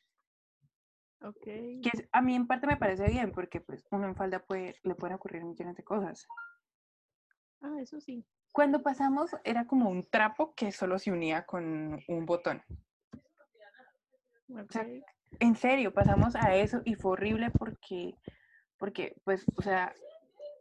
[1.23, 1.45] Ok.
[1.83, 4.95] Que a mí en parte me parece bien porque pues uno en falda puede, le
[4.95, 6.27] pueden ocurrir millones de cosas.
[7.61, 8.25] Ah, eso sí.
[8.53, 12.63] Cuando pasamos era como un trapo que solo se unía con un botón.
[14.71, 14.89] sea, ok.
[15.41, 18.15] En serio, pasamos a eso y fue horrible porque,
[18.79, 19.95] porque pues, o sea,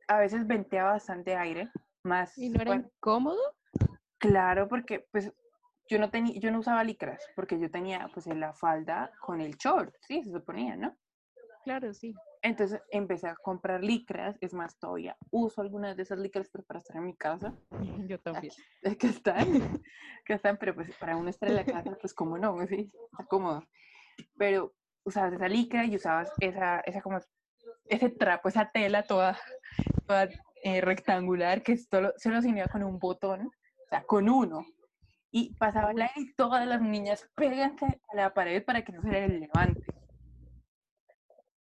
[0.07, 1.71] a veces venteaba bastante aire,
[2.03, 3.39] más, ¿Y no era incómodo?
[4.17, 5.31] claro, porque pues
[5.89, 9.55] yo no tenía, yo no usaba licras, porque yo tenía pues la falda con el
[9.55, 10.95] short, sí, se suponía, ¿no?
[11.63, 12.15] Claro, sí.
[12.41, 16.97] Entonces empecé a comprar licras, es más, todavía uso algunas de esas licras para estar
[16.97, 17.53] en mi casa,
[18.07, 18.53] Yo también.
[18.99, 19.37] que están,
[20.25, 23.25] que están, pero pues para uno estar en la casa, pues como no, sí, está
[23.25, 23.63] cómodo.
[24.37, 24.73] Pero
[25.03, 27.19] usabas esa licra y usabas esa, esa como,
[27.89, 29.37] ese trapo, esa tela toda,
[30.05, 30.29] toda
[30.63, 34.65] eh, rectangular que solo, solo se unía con un botón, o sea, con uno.
[35.31, 39.09] Y pasaba aire y todas las niñas péganse a la pared para que no se
[39.09, 39.93] les levante.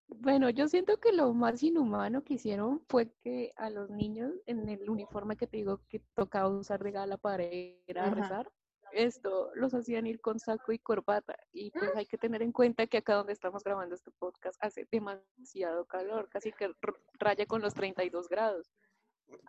[0.07, 4.69] Bueno, yo siento que lo más inhumano que hicieron fue que a los niños en
[4.69, 8.15] el uniforme que te digo que tocaba usar de gala para ir a Ajá.
[8.15, 8.51] rezar,
[8.93, 11.35] esto los hacían ir con saco y corbata.
[11.51, 14.87] Y pues hay que tener en cuenta que acá donde estamos grabando este podcast hace
[14.91, 16.71] demasiado calor, casi que
[17.19, 18.71] raya con los 32 grados.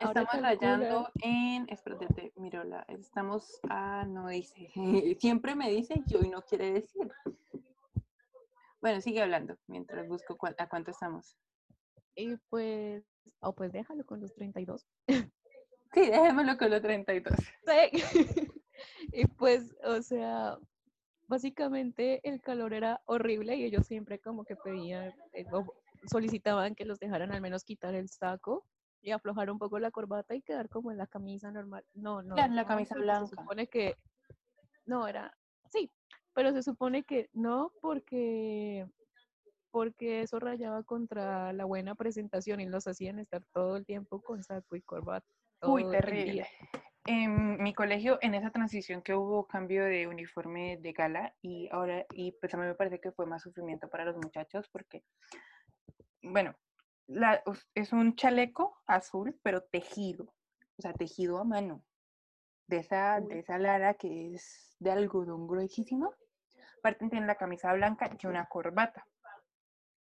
[0.01, 4.71] Estamos rayando en, espérate, mirola, estamos, ah, no dice,
[5.21, 7.11] siempre me dice y hoy no quiere decir.
[8.81, 11.37] Bueno, sigue hablando mientras busco a cuánto estamos.
[12.15, 13.05] Y pues,
[13.41, 14.87] o pues déjalo con los 32.
[15.07, 15.21] Sí,
[16.11, 17.35] déjémoslo con los 32.
[17.39, 18.03] Sí.
[19.13, 20.59] y pues, o sea,
[21.29, 25.65] básicamente el calor era horrible y ellos siempre como que pedían, eh, o
[26.11, 28.67] solicitaban que los dejaran al menos quitar el saco
[29.05, 31.85] y aflojar un poco la corbata y quedar como en la camisa normal.
[31.93, 32.35] No, no.
[32.35, 33.27] Claro, la camisa blanca.
[33.27, 33.97] Se supone que,
[34.87, 35.37] no, era,
[35.71, 35.93] sí,
[36.33, 38.87] pero se supone que no porque
[39.71, 44.45] porque eso rayaba contra la buena presentación y los hacían estar todo el tiempo con
[44.45, 45.27] saco y corbata.
[45.62, 46.47] Uy, terrible.
[47.07, 52.07] En mi colegio, en esa transición que hubo cambio de uniforme de gala y ahora,
[52.12, 55.03] y pues a mí me parece que fue más sufrimiento para los muchachos porque,
[56.23, 56.55] bueno,
[57.07, 57.43] la-
[57.75, 60.35] es un chaleco azul, pero tejido,
[60.77, 61.85] o sea, tejido a mano,
[62.67, 66.14] de esa, de esa lara que es de algodón gruesísimo.
[66.79, 69.07] Aparte tiene la camisa blanca y una corbata.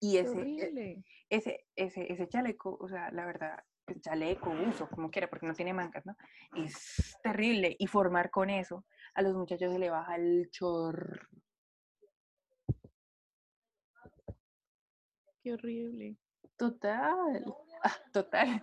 [0.00, 5.10] Y ese, e- ese, ese, ese chaleco, o sea, la verdad, el chaleco, uso, como
[5.10, 6.16] quiera, porque no tiene mangas, ¿no?
[6.56, 7.76] Es terrible.
[7.78, 11.26] Y formar con eso, a los muchachos se le baja el chorro.
[15.42, 16.16] Qué horrible.
[16.62, 17.44] Total.
[17.82, 18.62] Ah, total.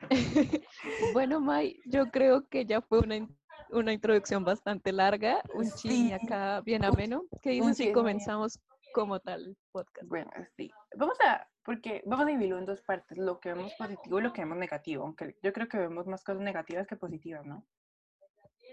[1.12, 3.28] bueno, May, yo creo que ya fue una,
[3.68, 7.24] una introducción bastante larga, un chisme acá bien ameno.
[7.42, 8.58] ¿Qué dices si comenzamos
[8.94, 10.08] como tal podcast?
[10.08, 10.70] bueno, sí.
[10.96, 14.32] Vamos a, porque vamos a dividirlo en dos partes, lo que vemos positivo y lo
[14.32, 17.66] que vemos negativo, aunque yo creo que vemos más cosas negativas que positivas, ¿no?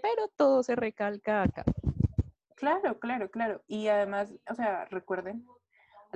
[0.00, 1.64] Pero todo se recalca acá.
[2.54, 3.62] Claro, claro, claro.
[3.66, 5.46] Y además, o sea, recuerden,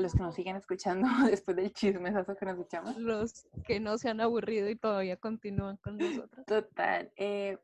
[0.01, 3.97] a los que nos siguen escuchando después del chismesazo que nos echamos, Los que no
[3.99, 6.45] se han aburrido y todavía continúan con nosotros.
[6.47, 7.13] Total.
[7.17, 7.59] eh,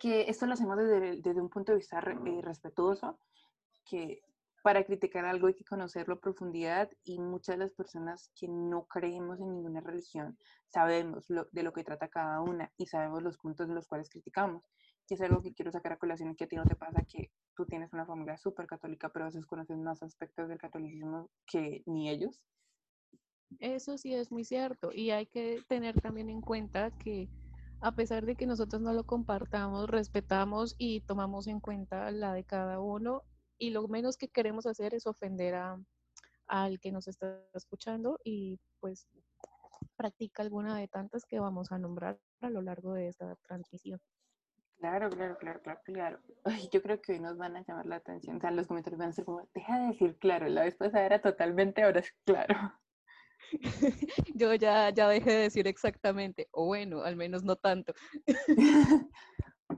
[0.00, 3.18] que esto lo hacemos desde, desde un punto de vista re- eh, respetuoso,
[3.88, 4.20] que
[4.62, 8.84] para criticar algo hay que conocerlo a profundidad y muchas de las personas que no
[8.86, 10.36] creemos en ninguna religión
[10.66, 14.10] sabemos lo- de lo que trata cada una y sabemos los puntos en los cuales
[14.10, 14.62] criticamos.
[15.08, 17.30] Y es algo que quiero sacar a colación que a ti no te pasa que
[17.56, 21.82] tú tienes una familia súper católica, pero a veces conoces más aspectos del catolicismo que
[21.86, 22.42] ni ellos.
[23.58, 27.30] Eso sí es muy cierto y hay que tener también en cuenta que
[27.80, 32.44] a pesar de que nosotros no lo compartamos, respetamos y tomamos en cuenta la de
[32.44, 33.22] cada uno
[33.56, 35.82] y lo menos que queremos hacer es ofender a,
[36.46, 39.08] al que nos está escuchando y pues
[39.96, 44.00] practica alguna de tantas que vamos a nombrar a lo largo de esta transmisión.
[44.78, 46.18] Claro, claro, claro, claro, claro.
[46.44, 48.36] Ay, yo creo que hoy nos van a llamar la atención.
[48.36, 51.04] O sea, los comentarios van a ser como, deja de decir claro, la vez pasada
[51.04, 52.54] era totalmente, ahora es claro.
[54.34, 57.92] Yo ya, ya dejé de decir exactamente, o bueno, al menos no tanto.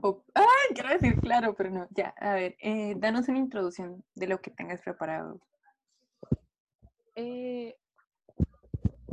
[0.03, 1.87] O- ay, quiero decir claro, pero no.
[1.91, 5.41] Ya, a ver, eh, danos una introducción de lo que tengas preparado.
[7.15, 7.75] Eh,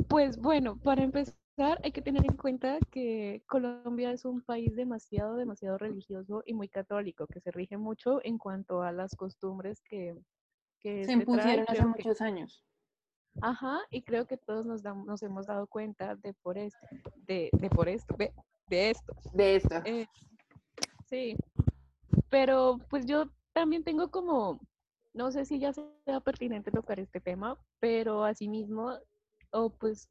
[0.07, 5.35] pues bueno, para empezar hay que tener en cuenta que Colombia es un país demasiado,
[5.35, 10.15] demasiado religioso y muy católico, que se rige mucho en cuanto a las costumbres que,
[10.79, 12.63] que Se impusieron hace que- muchos años.
[13.41, 16.79] Ajá, y creo que todos nos, dam- nos hemos dado cuenta de por esto,
[17.27, 19.13] de, de por esto, de esto.
[19.33, 19.75] De esto.
[19.85, 20.07] Eh,
[21.05, 21.35] sí,
[22.29, 24.59] pero pues yo también tengo como,
[25.13, 28.97] no sé si ya sea pertinente tocar este tema, pero asimismo,
[29.51, 30.09] o pues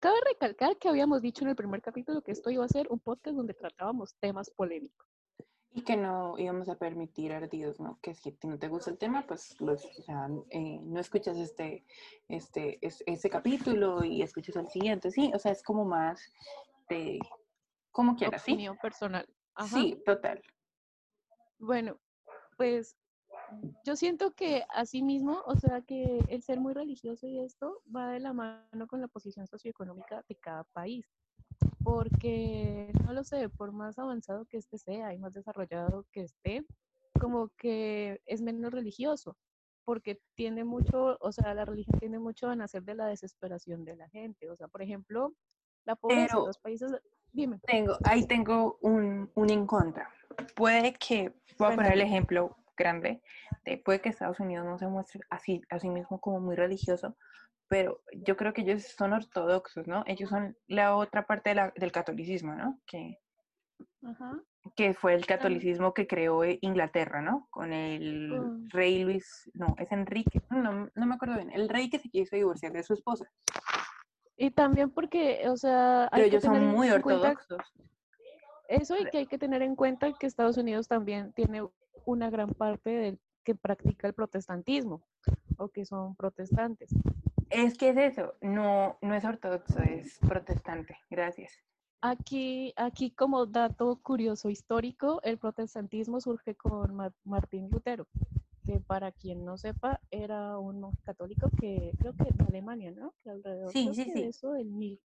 [0.00, 3.00] Cabe recalcar que habíamos dicho en el primer capítulo que esto iba a ser un
[3.00, 5.06] podcast donde tratábamos temas polémicos.
[5.72, 7.98] Y que no íbamos a permitir ardidos, ¿no?
[8.00, 11.84] Que si no te gusta el tema, pues los, o sea, eh, no escuchas este,
[12.28, 16.32] este, es- este capítulo y escuchas el siguiente, sí, o sea, es como más
[16.88, 17.18] de,
[17.90, 18.52] como quieras, ¿sí?
[18.52, 19.28] Opinión personal.
[19.54, 19.76] Ajá.
[19.76, 20.40] Sí, total.
[21.58, 21.98] Bueno,
[22.56, 22.96] pues
[23.84, 28.10] yo siento que así mismo, o sea, que el ser muy religioso y esto va
[28.10, 31.06] de la mano con la posición socioeconómica de cada país.
[31.82, 36.64] Porque, no lo sé, por más avanzado que este sea y más desarrollado que esté,
[37.20, 39.36] como que es menos religioso,
[39.84, 43.96] porque tiende mucho, o sea, la religión tiende mucho a nacer de la desesperación de
[43.96, 44.50] la gente.
[44.50, 45.32] O sea, por ejemplo,
[45.84, 46.92] la pobreza Pero- los países,
[47.32, 47.58] dime.
[47.66, 50.10] Tengo, ahí tengo un, un en contra.
[50.54, 53.20] Puede que, voy a poner el ejemplo grande,
[53.64, 57.16] de, puede que Estados Unidos no se muestre así, a sí mismo como muy religioso,
[57.68, 60.02] pero yo creo que ellos son ortodoxos, ¿no?
[60.06, 62.80] Ellos son la otra parte de la- del catolicismo, ¿no?
[62.86, 63.18] Que,
[64.74, 67.46] que fue el catolicismo que creó Inglaterra, ¿no?
[67.50, 68.68] Con el Mm.
[68.70, 71.50] rey Luis, no, es Enrique, No, no me acuerdo bien.
[71.52, 73.30] El rey que se quiso divorciar de su esposa.
[74.36, 77.62] Y también porque, o sea, hay Pero que ellos son muy cuenta ortodoxos.
[78.68, 81.62] eso y que hay que tener en cuenta que Estados Unidos también tiene
[82.06, 85.02] una gran parte del que practica el protestantismo
[85.56, 86.90] o que son protestantes.
[87.50, 90.98] Es que es eso, no, no es ortodoxo, es protestante.
[91.08, 91.52] Gracias.
[92.00, 98.06] Aquí, aquí como dato curioso histórico, el protestantismo surge con Ma- Martín Lutero,
[98.66, 103.14] que para quien no sepa era un monje católico que creo que en Alemania, ¿no?
[103.24, 104.22] Que alrededor Sí, sí, que sí.
[104.22, 105.00] de eso del mil.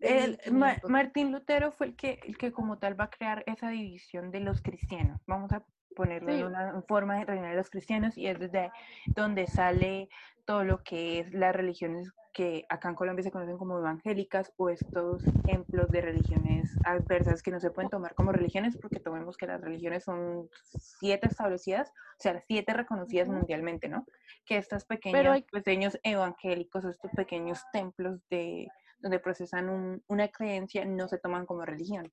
[0.00, 0.90] El, Ma- 1500.
[0.90, 4.40] Martín Lutero fue el que, el que como tal va a crear esa división de
[4.40, 5.20] los cristianos.
[5.28, 6.38] Vamos a ponerlo Sí.
[6.38, 8.70] de una forma de reinar de los cristianos y es desde
[9.14, 10.08] donde sale
[10.44, 14.70] todo lo que es las religiones que acá en Colombia se conocen como evangélicas o
[14.70, 19.46] estos ejemplos de religiones adversas que no se pueden tomar como religiones porque tomemos que
[19.46, 24.06] las religiones son siete establecidas, o sea, siete reconocidas mundialmente, ¿no?
[24.46, 28.66] Que estos pequeños, hay- pequeños evangélicos, estos pequeños templos de
[29.00, 32.10] donde procesan un- una creencia, no se toman como religión.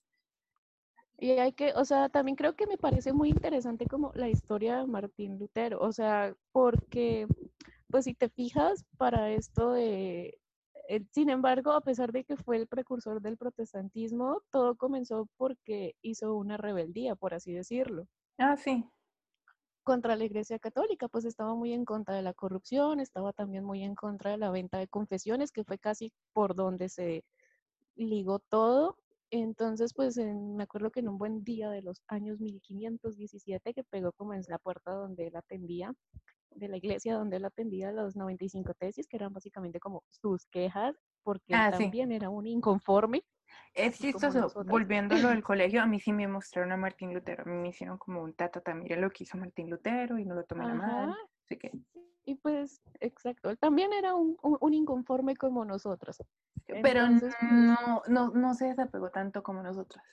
[1.21, 4.77] Y hay que, o sea, también creo que me parece muy interesante como la historia
[4.77, 7.27] de Martín Lutero, o sea, porque,
[7.89, 10.39] pues si te fijas para esto de,
[10.87, 15.95] eh, sin embargo, a pesar de que fue el precursor del protestantismo, todo comenzó porque
[16.01, 18.89] hizo una rebeldía, por así decirlo, Ah, sí.
[19.83, 23.83] contra la Iglesia Católica, pues estaba muy en contra de la corrupción, estaba también muy
[23.83, 27.23] en contra de la venta de confesiones, que fue casi por donde se
[27.95, 28.97] ligó todo.
[29.31, 33.83] Entonces, pues en- me acuerdo que en un buen día de los años 1517 que
[33.83, 35.93] pegó como en la puerta donde él atendía,
[36.51, 40.95] de la iglesia donde él atendía los 95 tesis, que eran básicamente como sus quejas,
[41.23, 41.83] porque él Ah, sí.
[41.83, 43.23] también era un inconforme.
[43.73, 44.39] Es chistoso.
[44.41, 44.67] nosotras.
[44.67, 47.43] Volviendo a lo del colegio, a mí sí me mostraron a Martín Lutero.
[47.43, 50.33] A mí me hicieron como un tatata, mire lo que hizo Martín Lutero y no
[50.35, 51.15] lo tomen a mal.
[51.45, 51.71] Así que,
[52.29, 56.21] Y pues, exacto, él también era un, un- un inconforme como nosotros.
[56.67, 60.03] pero Entonces, pues, no, no, no se desapegó tanto como nosotras.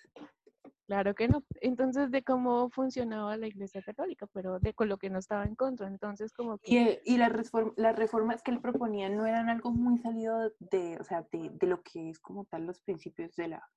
[0.86, 1.42] Claro que no.
[1.60, 5.56] Entonces, de cómo funcionaba la Iglesia Católica, pero de con lo que no estaba en
[5.56, 5.88] contra.
[5.88, 7.02] Entonces, como que...
[7.04, 10.96] Y, y las, reform- las reformas que él proponía no eran algo muy salido de,
[10.98, 13.68] o sea, de, de lo que es como tal los principios de la...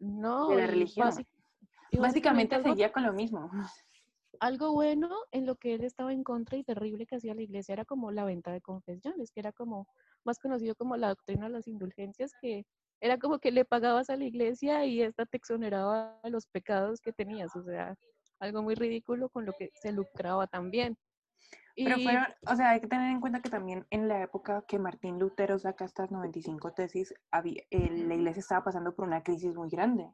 [0.00, 1.10] No, de la y religión.
[1.10, 1.28] básic-
[1.96, 3.48] Básicamente seguía con lo mismo.
[4.40, 7.72] Algo bueno en lo que él estaba en contra y terrible que hacía la iglesia
[7.72, 9.86] era como la venta de confesiones, que era como
[10.24, 12.64] más conocido como la doctrina de las indulgencias, que
[13.00, 17.00] era como que le pagabas a la iglesia y esta te exoneraba de los pecados
[17.00, 17.94] que tenías, o sea,
[18.40, 20.96] algo muy ridículo con lo que se lucraba también.
[21.76, 24.80] Pero fueron, o sea, hay que tener en cuenta que también en la época que
[24.80, 29.54] Martín Lutero saca estas 95 tesis, había, eh, la iglesia estaba pasando por una crisis
[29.54, 30.10] muy grande.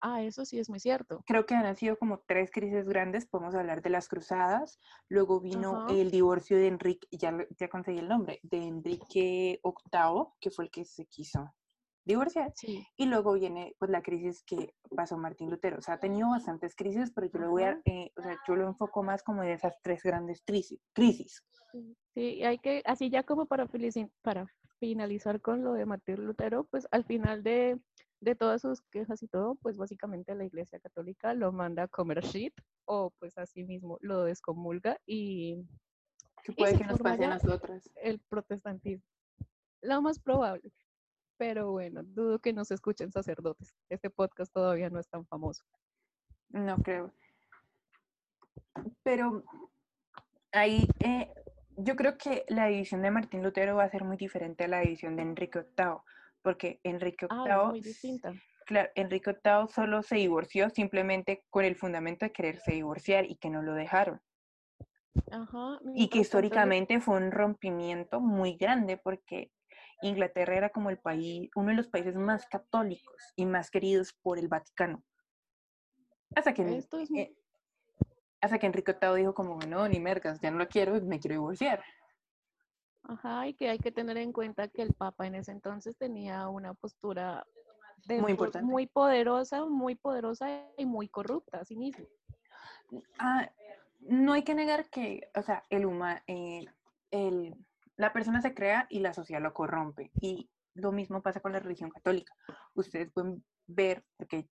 [0.00, 1.22] Ah, eso sí es muy cierto.
[1.26, 3.26] Creo que han sido como tres crisis grandes.
[3.26, 5.94] Podemos hablar de las cruzadas, luego vino Ajá.
[5.94, 10.70] el divorcio de Enrique, ya, ya conseguí el nombre, de Enrique VIII, que fue el
[10.70, 11.54] que se quiso
[12.04, 12.52] divorciar.
[12.54, 12.84] Sí.
[12.96, 15.78] Y luego viene pues la crisis que pasó Martín Lutero.
[15.78, 18.56] O sea, ha tenido bastantes crisis, pero yo lo voy a, eh, o sea, yo
[18.56, 20.80] lo enfoco más como en esas tres grandes crisis.
[20.92, 21.42] crisis.
[22.14, 23.68] Sí, hay que, así ya como para,
[24.22, 24.46] para
[24.80, 27.78] finalizar con lo de Martín Lutero, pues al final de,
[28.20, 32.22] de todas sus quejas y todo, pues básicamente la Iglesia Católica lo manda a comer
[32.22, 32.54] shit
[32.84, 35.66] o pues así mismo lo descomulga y
[36.44, 37.90] Que puede que nos pase a nosotras.
[37.96, 39.04] el protestantismo.
[39.82, 40.70] Lo más probable.
[41.38, 43.74] Pero bueno, dudo que nos escuchen sacerdotes.
[43.88, 45.64] Este podcast todavía no es tan famoso.
[46.50, 47.12] No creo.
[49.02, 49.42] Pero
[50.52, 51.32] ahí eh,
[51.76, 54.80] yo creo que la división de Martín Lutero va a ser muy diferente a la
[54.80, 55.96] división de Enrique VIII,
[56.42, 57.82] porque Enrique VIII,
[58.66, 63.50] claro, Enrique VIII solo se divorció simplemente con el fundamento de quererse divorciar y que
[63.50, 64.20] no lo dejaron.
[65.30, 65.78] Ajá.
[65.94, 69.50] Y que históricamente fue un rompimiento muy grande porque
[70.02, 74.38] Inglaterra era como el país, uno de los países más católicos y más queridos por
[74.38, 75.02] el Vaticano.
[76.34, 77.36] Hasta que, Esto es muy-
[78.40, 81.34] hasta que Enrique VIII dijo como, no, ni mergas, ya no lo quiero, me quiero
[81.34, 81.84] divorciar.
[83.10, 86.48] Ajá, y que hay que tener en cuenta que el Papa en ese entonces tenía
[86.48, 87.44] una postura
[88.06, 88.64] de Muy po- importante.
[88.66, 92.06] muy poderosa, muy poderosa y muy corrupta a sí mismo.
[93.18, 93.50] Ah,
[94.00, 96.64] no hay que negar que, o sea, el huma- eh,
[97.10, 97.54] el,
[97.96, 100.12] la persona se crea y la sociedad lo corrompe.
[100.20, 102.32] Y lo mismo pasa con la religión católica.
[102.74, 104.48] Ustedes pueden ver, porque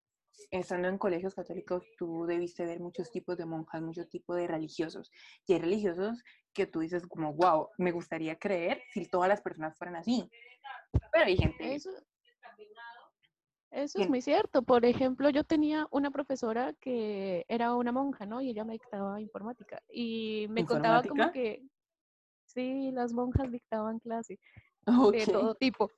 [0.51, 5.11] estando en colegios católicos, tú debiste ver muchos tipos de monjas, muchos tipos de religiosos.
[5.45, 6.23] Y hay religiosos
[6.53, 10.29] que tú dices como, wow, me gustaría creer si todas las personas fueran así.
[11.11, 11.75] Pero hay gente...
[11.75, 11.89] Eso,
[13.71, 14.63] es muy cierto.
[14.63, 18.41] Por ejemplo, yo tenía una profesora que era una monja, ¿no?
[18.41, 19.83] Y ella me dictaba informática.
[19.89, 21.61] Y me contaba como que,
[22.45, 24.39] sí, las monjas dictaban clase
[24.85, 25.91] de Ok, todo tipo.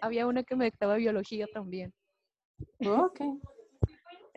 [0.00, 1.92] Había una que me dictaba biología también.
[2.80, 3.20] ok.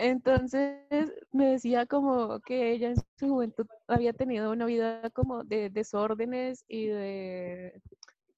[0.02, 0.88] Entonces
[1.34, 6.64] me decía como que ella en su juventud había tenido una vida como de desórdenes
[6.70, 7.82] y de,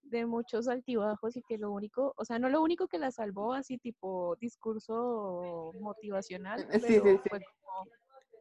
[0.04, 3.54] de muchos altibajos y que lo único, o sea, no lo único que la salvó
[3.54, 7.30] así tipo discurso motivacional, Eh, sí, pero sí, sí.
[7.30, 7.88] fue como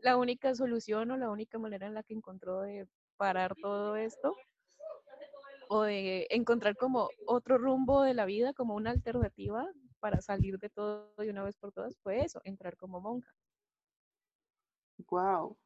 [0.00, 2.86] la única solución o la única manera en la que encontró de
[3.18, 4.34] parar todo esto
[5.72, 9.68] o de encontrar como otro rumbo de la vida, como una alternativa
[10.00, 13.32] para salir de todo de una vez por todas, fue eso, entrar como monja.
[15.10, 15.56] Wow.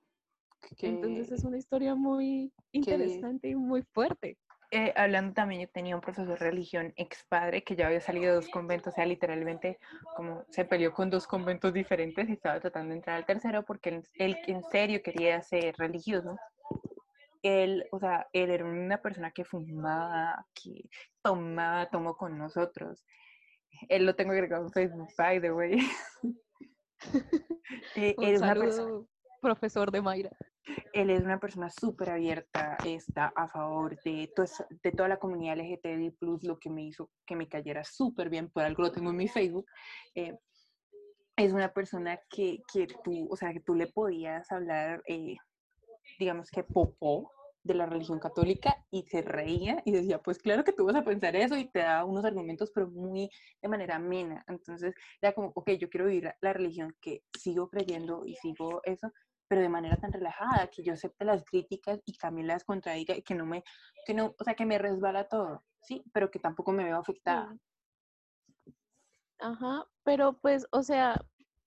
[0.83, 4.37] Entonces es una historia muy interesante y muy fuerte.
[4.71, 8.27] eh, hablando también, yo tenía un profesor de religión ex padre que ya había salido
[8.27, 9.79] de dos conventos, o sea, literalmente
[10.17, 13.89] como se peleó con dos conventos diferentes y estaba tratando de entrar al tercero porque
[13.89, 16.37] él, él en serio quería ser religioso.
[17.47, 20.89] Él, o sea, él era una persona que fumaba, que
[21.23, 23.05] tomaba, tomó con nosotros.
[23.91, 25.79] Él lo tengo agregado en Facebook, by the way.
[27.97, 29.09] Eh, Un él es una persona saludo,
[29.43, 30.31] profesor de Mayra.
[30.95, 34.45] él es una persona súper abierta, está a favor de, to-
[34.83, 38.63] de toda la comunidad LGTBI+, lo que me hizo que me cayera súper bien, por
[38.65, 39.67] algo lo tengo en mi Facebook.
[40.15, 40.39] eh,
[41.37, 45.37] es una persona que, que tú, o sea, que tú le podías hablar, eh,
[46.19, 47.31] digamos que popó
[47.65, 51.05] de la religión católica y se reía y decía, pues claro que tú vas a
[51.05, 54.45] pensar eso y te da unos argumentos, pero muy de manera amena.
[54.47, 59.11] Entonces, era como, ok, yo quiero vivir la, religión que sigo creyendo y sigo eso,
[59.49, 63.23] pero de manera tan relajada, que yo acepte las críticas y también las contradiga y
[63.23, 63.65] que no me,
[64.07, 66.05] que no, o sea, que me resbala todo, ¿sí?
[66.13, 67.57] Pero que tampoco me veo afectada.
[69.39, 71.21] Ajá, pero pues, o sea,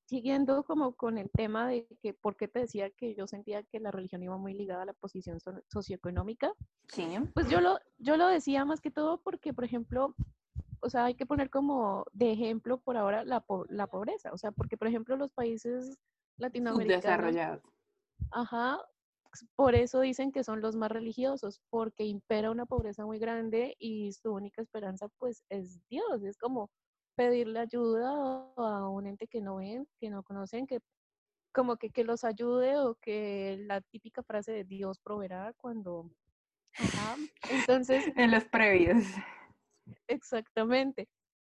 [0.07, 3.79] siguiendo como con el tema de que, ¿por qué te decía que yo sentía que
[3.79, 6.51] la religión iba muy ligada a la posición so- socioeconómica?
[6.87, 10.15] Sí, Pues yo lo, yo lo decía más que todo porque, por ejemplo,
[10.79, 14.37] o sea, hay que poner como de ejemplo por ahora la, po- la pobreza, o
[14.37, 15.97] sea, porque, por ejemplo, los países
[16.37, 17.61] latinoamericanos, subdesarrollado.
[18.31, 18.79] Ajá,
[19.33, 23.75] s- por eso dicen que son los más religiosos, porque impera una pobreza muy grande
[23.79, 26.69] y su única esperanza pues es Dios, es como
[27.17, 28.11] pedirle ayuda
[28.55, 30.79] a un ente que no ven, que no conocen, que
[31.51, 36.09] como que, que los ayude o que la típica frase de Dios proveerá cuando...
[36.77, 37.17] Ajá,
[37.49, 39.03] entonces En los previos.
[40.07, 41.07] Exactamente.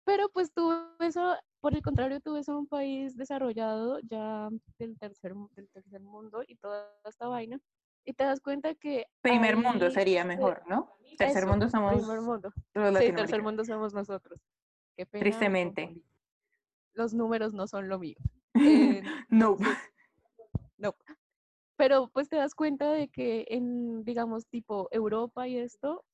[0.05, 4.97] Pero pues tú eso, por el contrario, tú ves a un país desarrollado ya del
[4.99, 7.59] tercer, del tercer mundo y toda esta vaina,
[8.05, 10.95] y te das cuenta que Primer mundo sería se- mejor, ¿no?
[11.17, 12.53] Tercer eso, mundo somos primer mundo.
[12.99, 14.39] Sí, tercer mundo somos nosotros.
[14.95, 16.01] Qué pena, me Tristemente.
[16.93, 18.17] Los números no son lo mío.
[18.97, 19.57] Eh, no.
[20.77, 20.95] no.
[21.75, 26.05] Pero pues te das cuenta de que en, digamos, tipo Europa y esto,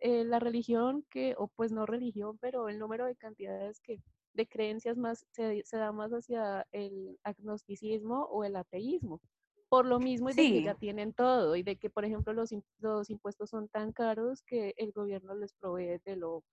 [0.00, 3.98] eh, la religión que, o pues no religión, pero el número de cantidades que,
[4.34, 9.22] de creencias más, se, se da más hacia el agnosticismo o el ateísmo.
[9.70, 12.50] Por lo mismo y de que ya tienen todo y de que, por ejemplo, los,
[12.78, 16.44] los impuestos son tan caros que el gobierno les provee de lo,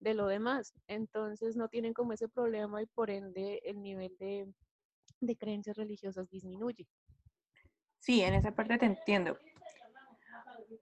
[0.00, 0.74] de lo demás.
[0.88, 4.46] Entonces no tienen como ese problema y por ende el nivel de,
[5.20, 6.86] de creencias religiosas disminuye.
[7.98, 9.38] Sí, en esa parte te entiendo.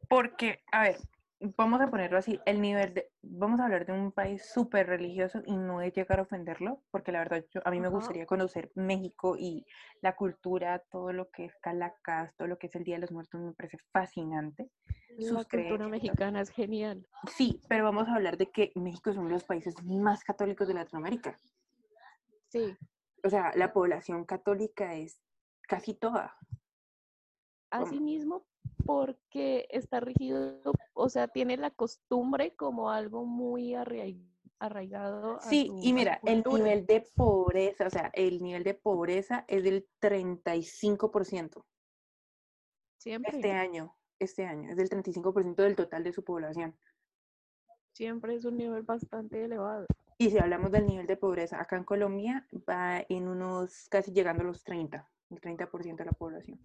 [0.09, 0.99] Porque, a ver,
[1.41, 5.43] vamos a ponerlo así, el nivel de, vamos a hablar de un país súper religioso
[5.45, 8.70] y no es llegar a ofenderlo, porque la verdad yo- a mí me gustaría conocer
[8.74, 9.66] México y
[10.01, 13.12] la cultura, todo lo que es Calacas, todo lo que es el Día de los
[13.12, 14.70] Muertos me parece fascinante.
[15.18, 15.91] sus La cultura creencias.
[15.91, 17.07] mexicana es genial.
[17.30, 20.66] Sí, pero vamos a hablar de que México es uno de los países más católicos
[20.66, 21.37] de Latinoamérica.
[22.49, 22.76] Sí.
[23.22, 25.20] O sea, la población católica es
[25.68, 26.37] casi toda.
[27.79, 27.87] ¿Cómo?
[27.87, 28.45] Asimismo,
[28.87, 30.61] porque está rígido,
[30.93, 34.27] o sea, tiene la costumbre como algo muy arraig-
[34.59, 35.37] arraigado.
[35.37, 38.75] a Sí, su- y a mira, el nivel de pobreza, o sea, el nivel de
[38.75, 41.64] pobreza es del 35%
[42.99, 43.97] Siempre, este año.
[44.18, 46.75] Este año es del 35% del total de su población.
[47.93, 49.87] siempre es un nivel bastante elevado.
[50.18, 54.43] Y si hablamos del nivel de pobreza, acá en Colombia va en unos casi llegando
[54.43, 56.59] a los 30, el 30% de la población.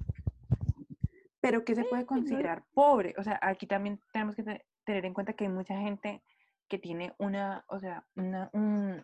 [1.42, 3.16] Pero ¿qué se puede considerar pobre?
[3.18, 6.22] O sea, aquí también tenemos que te- tener en cuenta que hay mucha gente
[6.68, 9.04] que tiene una, o sea, una, un,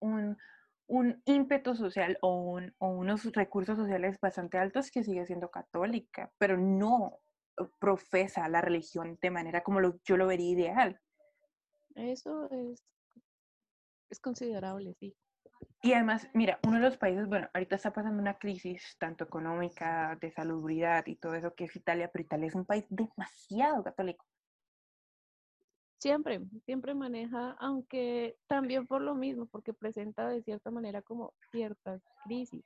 [0.00, 0.38] un,
[0.86, 6.32] un ímpetu social o, un- o unos recursos sociales bastante altos que sigue siendo católica,
[6.38, 7.18] pero no
[7.78, 11.00] profesa la religión de manera como lo- yo lo vería ideal.
[11.94, 12.82] Eso es,
[14.10, 15.14] es considerable, sí.
[15.84, 20.16] Y además, mira, uno de los países, bueno, ahorita está pasando una crisis tanto económica,
[20.20, 24.24] de salubridad y todo eso que es Italia, pero Italia es un país demasiado católico.
[25.98, 32.00] Siempre, siempre maneja, aunque también por lo mismo, porque presenta de cierta manera como ciertas
[32.24, 32.64] crisis.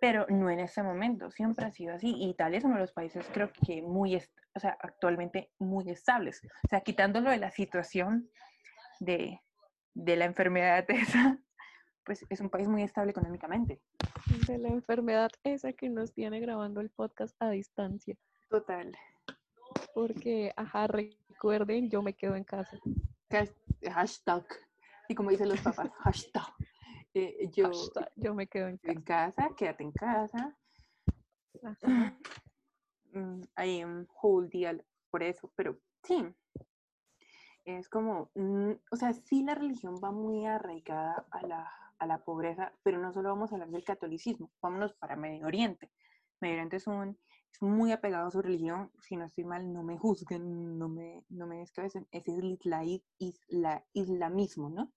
[0.00, 2.14] Pero no en este momento, siempre ha sido así.
[2.16, 6.40] Y Italia es uno de los países, creo que muy, o sea, actualmente muy estables.
[6.64, 8.30] O sea, quitándolo de la situación
[9.00, 9.40] de,
[9.92, 11.38] de la enfermedad esa,
[12.04, 13.80] pues es un país muy estable económicamente.
[14.46, 18.16] De la enfermedad esa que nos tiene grabando el podcast a distancia.
[18.48, 18.96] Total.
[19.94, 22.78] Porque, ajá, recuerden, yo me quedo en casa.
[23.90, 24.44] Hashtag.
[25.08, 26.52] Y como dicen los papás, hashtag.
[27.14, 28.92] Eh, yo Hashtag, yo me quedo en casa.
[28.92, 30.56] en casa, quédate en casa.
[31.62, 32.18] Ajá.
[33.12, 36.26] mm, I am whole deal por eso, pero sí,
[37.64, 42.24] es como, mm, o sea, sí la religión va muy arraigada a la, a la
[42.24, 45.90] pobreza, pero no solo vamos a hablar del catolicismo, vámonos para Medio Oriente.
[46.40, 47.18] Medio Oriente es, un,
[47.52, 51.24] es muy apegado a su religión, si no estoy mal, no me juzguen, no me,
[51.28, 52.84] no me descabecen, ese es el isla-
[53.18, 54.92] isla- islamismo, ¿no?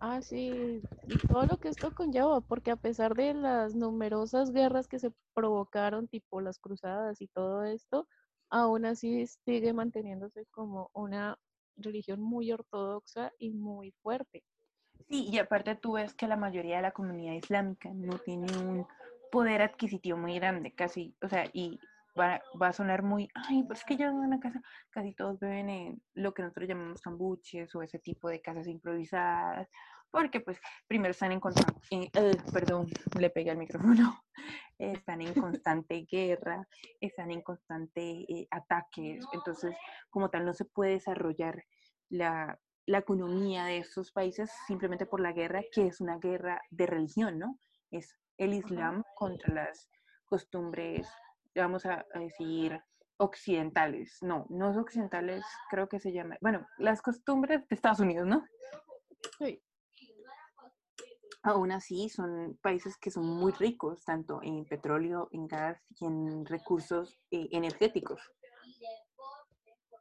[0.00, 4.88] Ah, sí, y todo lo que esto conlleva, porque a pesar de las numerosas guerras
[4.88, 8.06] que se provocaron, tipo las cruzadas y todo esto,
[8.50, 11.38] aún así sigue manteniéndose como una
[11.76, 14.42] religión muy ortodoxa y muy fuerte.
[15.08, 18.86] Sí, y aparte tú ves que la mayoría de la comunidad islámica no tiene un
[19.30, 21.78] poder adquisitivo muy grande, casi, o sea, y
[22.18, 25.40] va, va a sonar muy, ay, pues es que yo en una casa, casi todos
[25.40, 29.68] viven en lo que nosotros llamamos cambuches o ese tipo de casas improvisadas,
[30.14, 32.08] porque pues primero están en constante,
[32.52, 32.86] perdón,
[33.18, 34.22] le pegué al micrófono,
[34.78, 36.68] están en constante guerra,
[37.00, 39.74] están en constante eh, ataques, entonces
[40.10, 41.64] como tal no se puede desarrollar
[42.10, 42.56] la,
[42.86, 47.40] la economía de estos países simplemente por la guerra, que es una guerra de religión,
[47.40, 47.58] ¿no?
[47.90, 49.90] Es el Islam contra las
[50.26, 51.08] costumbres,
[51.56, 52.80] vamos a, a decir,
[53.16, 54.18] occidentales.
[54.22, 58.44] No, no es occidentales, creo que se llama, bueno, las costumbres de Estados Unidos, ¿no?
[59.40, 59.60] Sí.
[61.44, 66.46] Aún así, son países que son muy ricos, tanto en petróleo, en gas y en
[66.46, 68.20] recursos eh, energéticos.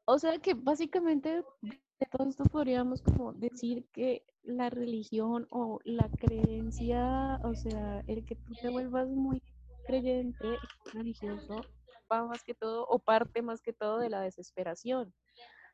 [0.06, 6.10] O sea que básicamente de todo esto podríamos como decir que la religión o la
[6.10, 9.41] creencia, o sea, el que tú te vuelvas muy
[9.86, 10.58] creyente
[10.94, 11.62] religioso,
[12.10, 15.14] va más que todo o parte más que todo de la desesperación.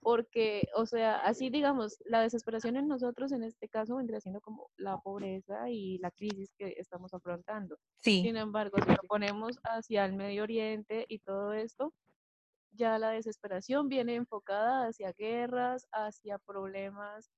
[0.01, 4.69] Porque, o sea, así digamos, la desesperación en nosotros en este caso vendría siendo como
[4.77, 7.77] la pobreza y la crisis que estamos afrontando.
[7.97, 8.21] Sí.
[8.23, 11.93] Sin embargo, si lo ponemos hacia el Medio Oriente y todo esto,
[12.71, 17.31] ya la desesperación viene enfocada hacia guerras, hacia problemas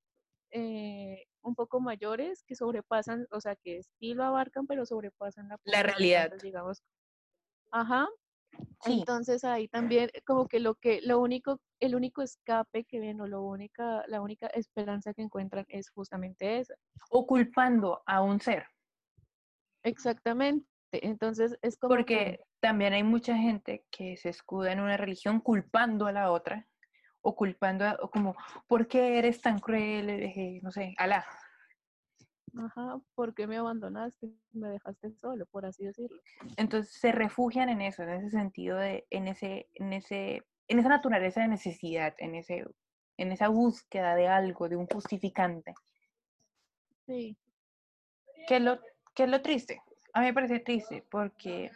[0.52, 5.58] eh, un poco mayores que sobrepasan, o sea, que sí lo abarcan, pero sobrepasan la,
[5.66, 6.32] La realidad.
[6.42, 6.84] digamos.
[7.72, 8.08] Ajá.
[8.84, 9.00] Sí.
[9.00, 13.28] Entonces ahí también como que lo que lo único el único escape que ven o
[13.28, 16.74] lo única la única esperanza que encuentran es justamente esa.
[17.10, 18.66] O culpando a un ser.
[19.84, 20.66] Exactamente.
[20.92, 25.40] Entonces es como que- Porque también hay mucha gente que se escuda en una religión
[25.40, 26.68] culpando a la otra,
[27.22, 28.36] o culpando, a- o como,
[28.68, 30.10] ¿por qué eres tan cruel?
[30.10, 31.26] Eh, no sé, Alá.
[32.58, 34.30] Ajá, ¿por qué me abandonaste?
[34.52, 36.20] Me dejaste solo, por así decirlo.
[36.58, 40.90] Entonces se refugian en eso, en ese sentido de, en ese, en ese, en esa
[40.90, 42.66] naturaleza de necesidad, en ese,
[43.18, 45.74] en esa búsqueda de algo, de un justificante.
[47.06, 47.38] Sí.
[48.48, 48.80] ¿Qué es lo,
[49.16, 49.82] qué es lo triste?
[50.14, 51.72] A mí me parece triste porque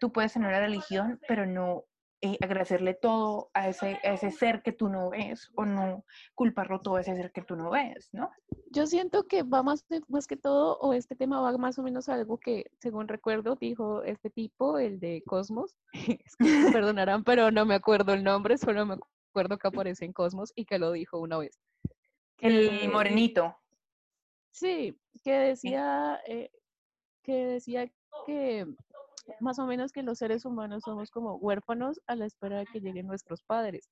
[0.00, 1.84] tú puedes tener una religión, pero no
[2.24, 6.04] eh, agradecerle todo a ese, a ese ser que tú no ves o no
[6.36, 8.30] culparlo todo a ese ser que tú no ves, ¿no?
[8.70, 12.08] Yo siento que va más, más que todo, o este tema va más o menos
[12.08, 15.76] a algo que, según recuerdo, dijo este tipo, el de Cosmos.
[16.24, 18.98] Es que me perdonarán, pero no me acuerdo el nombre, solo me
[19.28, 21.58] acuerdo que aparece en Cosmos y que lo dijo una vez.
[22.38, 23.56] El morenito.
[24.52, 26.52] Sí, que decía, eh,
[27.24, 27.90] que decía
[28.26, 28.66] que
[29.40, 32.80] más o menos que los seres humanos somos como huérfanos a la espera de que
[32.80, 33.90] lleguen nuestros padres.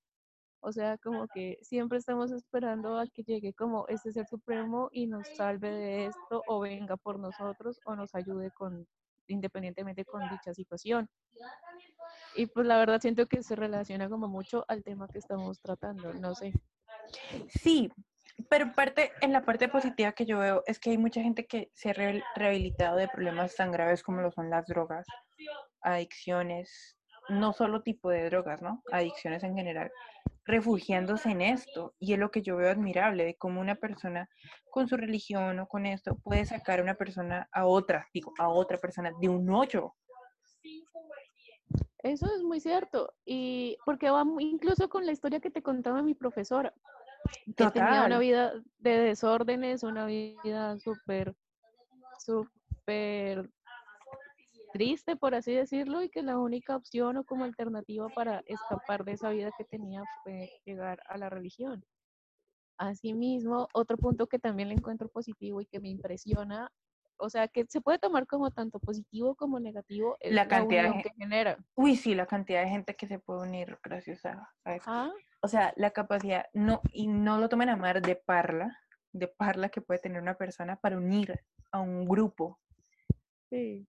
[0.61, 5.07] O sea, como que siempre estamos esperando a que llegue como este ser supremo y
[5.07, 8.87] nos salve de esto o venga por nosotros o nos ayude con
[9.27, 11.09] independientemente con dicha situación.
[12.37, 16.13] Y pues la verdad siento que se relaciona como mucho al tema que estamos tratando,
[16.15, 16.53] no sé.
[17.49, 17.91] Sí,
[18.49, 21.71] pero parte, en la parte positiva que yo veo es que hay mucha gente que
[21.75, 25.07] se ha re- rehabilitado de problemas tan graves como lo son las drogas,
[25.83, 26.97] adicciones,
[27.29, 28.83] no solo tipo de drogas, ¿no?
[28.93, 29.91] Adicciones en general,
[30.45, 31.95] refugiándose en esto.
[31.99, 34.29] Y es lo que yo veo admirable, de cómo una persona
[34.71, 38.49] con su religión o con esto puede sacar a una persona a otra, digo, a
[38.49, 39.95] otra persona de un hoyo.
[42.03, 43.15] Eso es muy cierto.
[43.25, 46.73] Y porque va incluso con la historia que te contaba mi profesora.
[47.57, 51.35] que tenía una vida de desórdenes, una vida súper,
[52.19, 53.51] súper
[54.73, 59.13] triste, por así decirlo, y que la única opción o como alternativa para escapar de
[59.13, 61.85] esa vida que tenía fue llegar a la religión.
[62.79, 66.71] Asimismo, otro punto que también le encuentro positivo y que me impresiona,
[67.19, 70.83] o sea, que se puede tomar como tanto positivo como negativo, es La la, cantidad
[70.85, 71.59] de unión gen- que genera.
[71.75, 74.91] Uy, sí, la cantidad de gente que se puede unir gracias a, a eso.
[74.91, 75.13] Ajá,
[75.43, 78.79] o sea, la capacidad, no, y no lo tomen a mal de parla,
[79.13, 81.41] de parla que puede tener una persona para unir
[81.73, 82.59] a un grupo.
[83.51, 83.87] sí.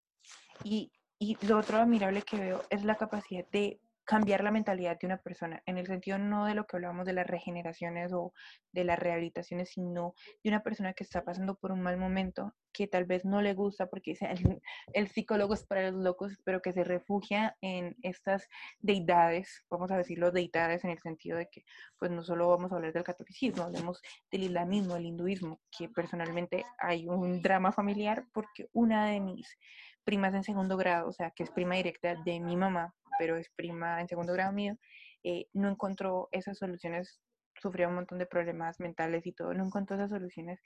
[0.64, 3.80] Y, y lo otro admirable que veo es la capacidad de
[4.12, 7.14] cambiar la mentalidad de una persona, en el sentido no de lo que hablábamos de
[7.14, 8.34] las regeneraciones o
[8.74, 12.88] de las rehabilitaciones, sino de una persona que está pasando por un mal momento, que
[12.88, 16.62] tal vez no le gusta porque dice, el, el psicólogo es para los locos, pero
[16.62, 18.50] que se refugia en estas
[18.82, 21.64] deidades, vamos a decirlo deidades en el sentido de que
[21.98, 26.66] pues no solo vamos a hablar del catolicismo, hablemos del islamismo, del hinduismo, que personalmente
[26.80, 29.58] hay un drama familiar porque una de mis
[30.04, 33.52] primas en segundo grado, o sea, que es prima directa de mi mamá, pero es
[33.56, 34.78] prima en segundo grado mío,
[35.24, 37.22] eh, no encontró esas soluciones,
[37.62, 40.60] sufrió un montón de problemas mentales y todo, no encontró esas soluciones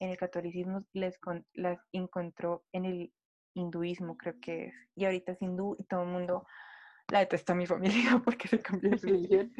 [0.00, 3.12] en el catolicismo, les con- las encontró en el
[3.54, 6.44] hinduismo, creo que es, y ahorita es hindú y todo el mundo
[7.12, 9.52] la detesta a mi familia porque se cambió de religión,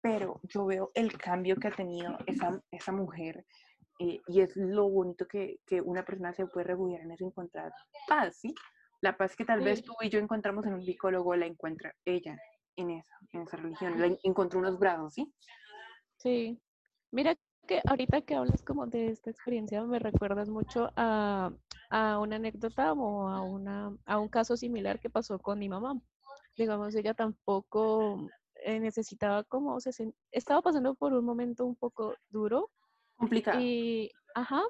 [0.00, 3.46] pero yo veo el cambio que ha tenido esa, esa mujer
[4.00, 7.70] eh, y es lo bonito que, que una persona se puede refugiar en eso, encontrar
[8.08, 8.52] paz, ¿sí?
[9.04, 12.38] La paz que tal vez tú y yo encontramos en un psicólogo, la encuentra ella
[12.74, 15.30] en esa, en esa religión, la en- encontró unos brazos, ¿sí?
[16.16, 16.58] Sí,
[17.10, 17.36] mira
[17.68, 21.52] que ahorita que hablas como de esta experiencia me recuerdas mucho a,
[21.90, 26.00] a una anécdota o a, una, a un caso similar que pasó con mi mamá.
[26.56, 28.30] Digamos, ella tampoco
[28.64, 32.70] eh, necesitaba como, se sen- estaba pasando por un momento un poco duro
[33.16, 33.60] Complicado.
[33.60, 34.62] y, ajá,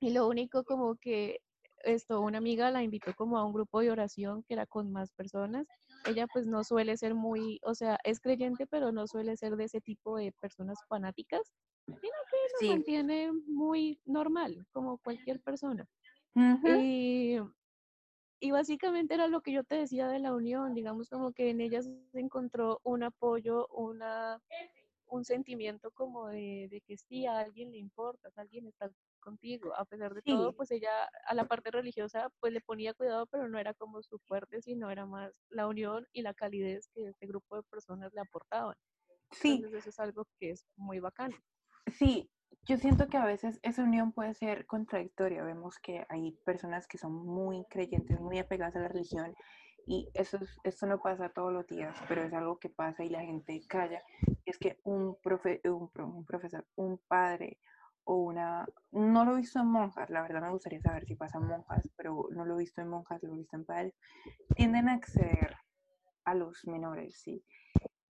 [0.00, 1.38] y lo único como que
[1.84, 5.12] esto, una amiga la invitó como a un grupo de oración que era con más
[5.12, 5.66] personas.
[6.04, 9.64] Ella pues no suele ser muy, o sea, es creyente, pero no suele ser de
[9.64, 11.52] ese tipo de personas fanáticas,
[12.00, 12.68] sino que Sí.
[12.68, 15.86] mantiene muy normal, como cualquier persona.
[16.64, 17.38] Y,
[18.40, 21.60] y básicamente era lo que yo te decía de la unión, digamos como que en
[21.60, 24.40] ella se encontró un apoyo, una,
[25.06, 28.90] un sentimiento como de, de que sí, a alguien le importas, alguien está
[29.22, 29.72] contigo.
[29.76, 30.90] A pesar de todo, pues ella
[31.26, 34.90] a la parte religiosa pues le ponía cuidado, pero no era como su fuerte, sino
[34.90, 38.76] era más la unión y la calidez que este grupo de personas le aportaban.
[39.30, 41.36] Sí, Entonces eso es algo que es muy bacano.
[41.86, 42.30] Sí,
[42.66, 45.42] yo siento que a veces esa unión puede ser contradictoria.
[45.42, 49.34] Vemos que hay personas que son muy creyentes, muy apegadas a la religión
[49.86, 53.08] y eso, es- esto no pasa todos los días, pero es algo que pasa y
[53.08, 54.02] la gente calla.
[54.44, 57.58] Es que un, profe, un, un profesor, un padre
[58.04, 58.66] o una...
[58.90, 61.88] No lo he visto en monjas, la verdad me gustaría saber si pasa en monjas,
[61.96, 63.94] pero no lo he visto en monjas, lo he visto en padres.
[64.56, 65.56] Tienden a acceder
[66.24, 67.44] a los menores, ¿sí?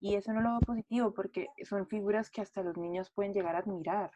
[0.01, 3.55] Y eso no lo veo positivo porque son figuras que hasta los niños pueden llegar
[3.55, 4.11] a admirar.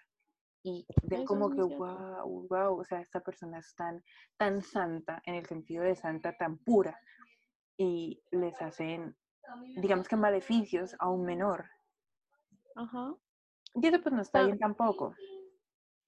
[0.63, 4.03] Y Eso es como que, wow, wow, o sea, esta persona es tan,
[4.37, 6.99] tan santa, en el sentido de santa, tan pura.
[7.77, 9.17] Y les hacen,
[9.77, 11.67] digamos que maleficios a un menor.
[12.75, 13.15] Ajá.
[13.75, 14.47] Y eso pues no está Ah.
[14.47, 15.15] bien tampoco.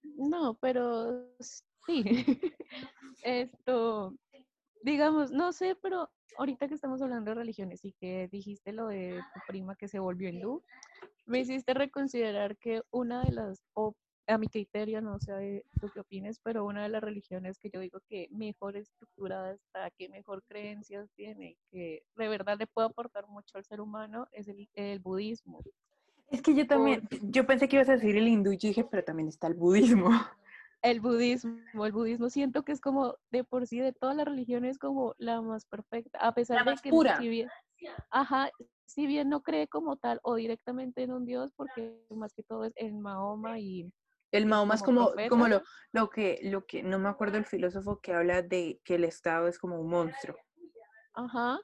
[0.03, 2.05] No, pero sí.
[3.25, 4.15] Esto,
[4.83, 9.21] digamos, no sé, pero ahorita que estamos hablando de religiones y que dijiste lo de
[9.35, 10.63] tu prima que se volvió hindú,
[11.27, 13.95] me hiciste reconsiderar que una de las, o
[14.27, 17.81] a mi criterio, no sé tú qué opines, pero una de las religiones que yo
[17.81, 23.27] digo que mejor estructurada está, que mejor creencias tiene, que de verdad le puede aportar
[23.27, 25.63] mucho al ser humano, es el, el budismo.
[26.31, 29.03] Es que yo también, yo pensé que ibas a decir el hindú y dije, pero
[29.03, 30.11] también está el budismo.
[30.81, 34.79] El budismo, el budismo siento que es como de por sí de todas las religiones
[34.79, 37.19] como la más perfecta, a pesar de que pura.
[37.19, 37.49] si bien,
[38.11, 38.49] ajá,
[38.87, 42.65] si bien no cree como tal o directamente en un dios, porque más que todo
[42.65, 43.93] es en Mahoma y
[44.31, 47.45] El Mahoma es como como, como lo, lo que, lo que, no me acuerdo el
[47.45, 50.37] filósofo que habla de que el Estado es como un monstruo.
[51.15, 51.59] ajá,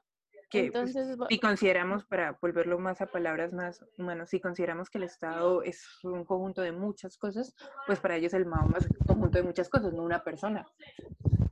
[0.54, 4.88] Que pues, entonces va- si consideramos, para volverlo más a palabras más humanas, si consideramos
[4.88, 7.54] que el Estado es un conjunto de muchas cosas,
[7.86, 10.64] pues para ellos el Mahoma es un conjunto de muchas cosas, no una persona.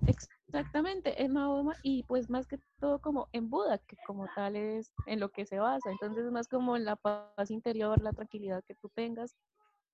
[0.07, 4.93] exactamente en Mahoma y pues más que todo como en Buda, que como tal es
[5.07, 8.75] en lo que se basa, entonces más como en la paz interior, la tranquilidad que
[8.75, 9.35] tú tengas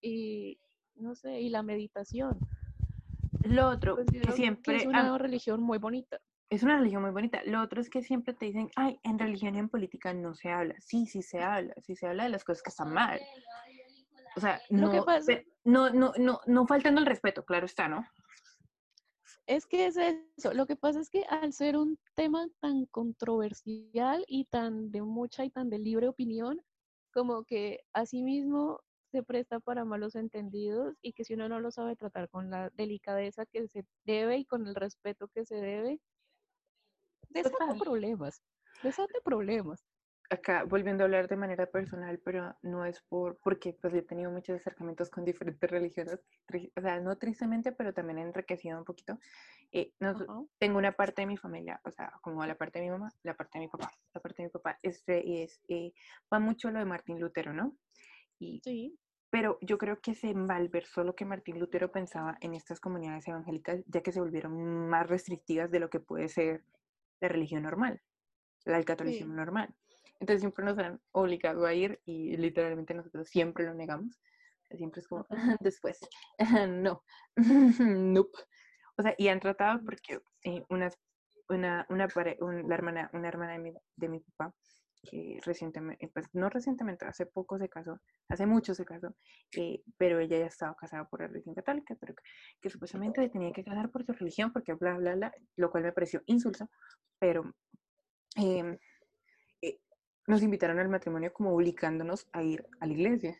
[0.02, 0.58] y
[0.96, 2.38] no sé, y la meditación.
[3.44, 6.18] Lo otro, que siempre, es ah, una religión muy bonita.
[6.50, 7.42] Es una religión muy bonita.
[7.44, 10.50] Lo otro es que siempre te dicen, ay, en religión y en política no se
[10.50, 10.74] habla.
[10.80, 13.20] Sí, sí se habla, sí se habla de las cosas que están mal.
[14.36, 14.92] O sea, no,
[15.64, 18.06] no, no, no, no faltando el respeto, claro está, ¿no?
[19.46, 20.52] Es que es eso.
[20.54, 25.44] Lo que pasa es que al ser un tema tan controversial y tan de mucha
[25.44, 26.60] y tan de libre opinión,
[27.12, 28.80] como que asimismo
[29.10, 32.70] se presta para malos entendidos y que si uno no lo sabe tratar con la
[32.74, 35.98] delicadeza que se debe y con el respeto que se debe,
[37.28, 38.42] desata problemas.
[38.82, 39.84] Desata problemas.
[40.30, 44.30] acá volviendo a hablar de manera personal, pero no es por, porque pues he tenido
[44.30, 46.20] muchos acercamientos con diferentes religiones,
[46.76, 49.18] o sea, no tristemente, pero también he enriquecido un poquito.
[49.72, 50.42] Eh, nos- Ajá.
[50.58, 53.34] tengo una parte de mi familia, o sea, como la parte de mi mamá, la
[53.36, 53.90] parte de mi papá.
[54.12, 55.92] La parte de mi papá este es, eh,
[56.32, 57.76] va mucho lo de Martín Lutero, ¿no?
[58.38, 58.98] Y, Sí,
[59.30, 63.82] pero yo creo que se malversó lo que Martín Lutero pensaba en estas comunidades evangélicas,
[63.86, 66.64] ya que se volvieron más restrictivas de lo que puede ser
[67.20, 68.00] la religión normal,
[68.64, 69.74] la del catolicismo normal.
[70.20, 74.20] Entonces siempre nos han obligado a ir y literalmente nosotros siempre lo negamos.
[74.70, 75.26] Siempre es como,
[75.60, 75.98] después,
[76.68, 77.02] no,
[77.78, 78.38] nope.
[78.96, 80.98] O sea, y han tratado porque eh, unas,
[81.48, 84.54] una, una, pare- un- la hermana, una hermana de mi, de mi papá,
[85.08, 89.14] que recientemente, pues no recientemente, hace poco se casó, hace mucho se casó,
[89.56, 92.22] eh, pero ella ya estaba casada por la religión católica, pero que,
[92.60, 95.92] que supuestamente tenía que casar por su religión, porque bla, bla, bla, lo cual me
[95.92, 96.68] pareció insulso,
[97.18, 97.52] pero
[98.36, 98.78] em,
[99.62, 99.78] eh,
[100.26, 103.36] nos invitaron al matrimonio como obligándonos a ir a la iglesia.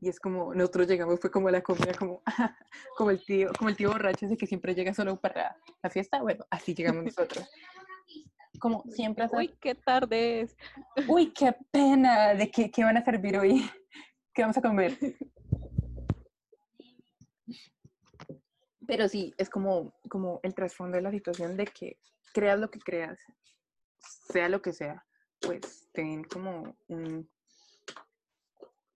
[0.00, 2.22] Y es como, nosotros llegamos, fue como a la comida, como,
[2.96, 6.22] como, el tío, como el tío borracho ese que siempre llega solo para la fiesta.
[6.22, 7.48] Bueno, así llegamos nosotros.
[8.60, 10.56] Como siempre, hasta- Uy, qué tarde es.
[11.08, 13.68] uy, qué pena, ¿de qué, qué van a servir hoy?
[14.34, 14.96] ¿Qué vamos a comer?
[18.86, 21.98] Pero sí, es como, como el trasfondo de la situación de que
[22.32, 23.18] creas lo que creas,
[23.98, 25.04] sea lo que sea,
[25.40, 27.30] pues ten como un-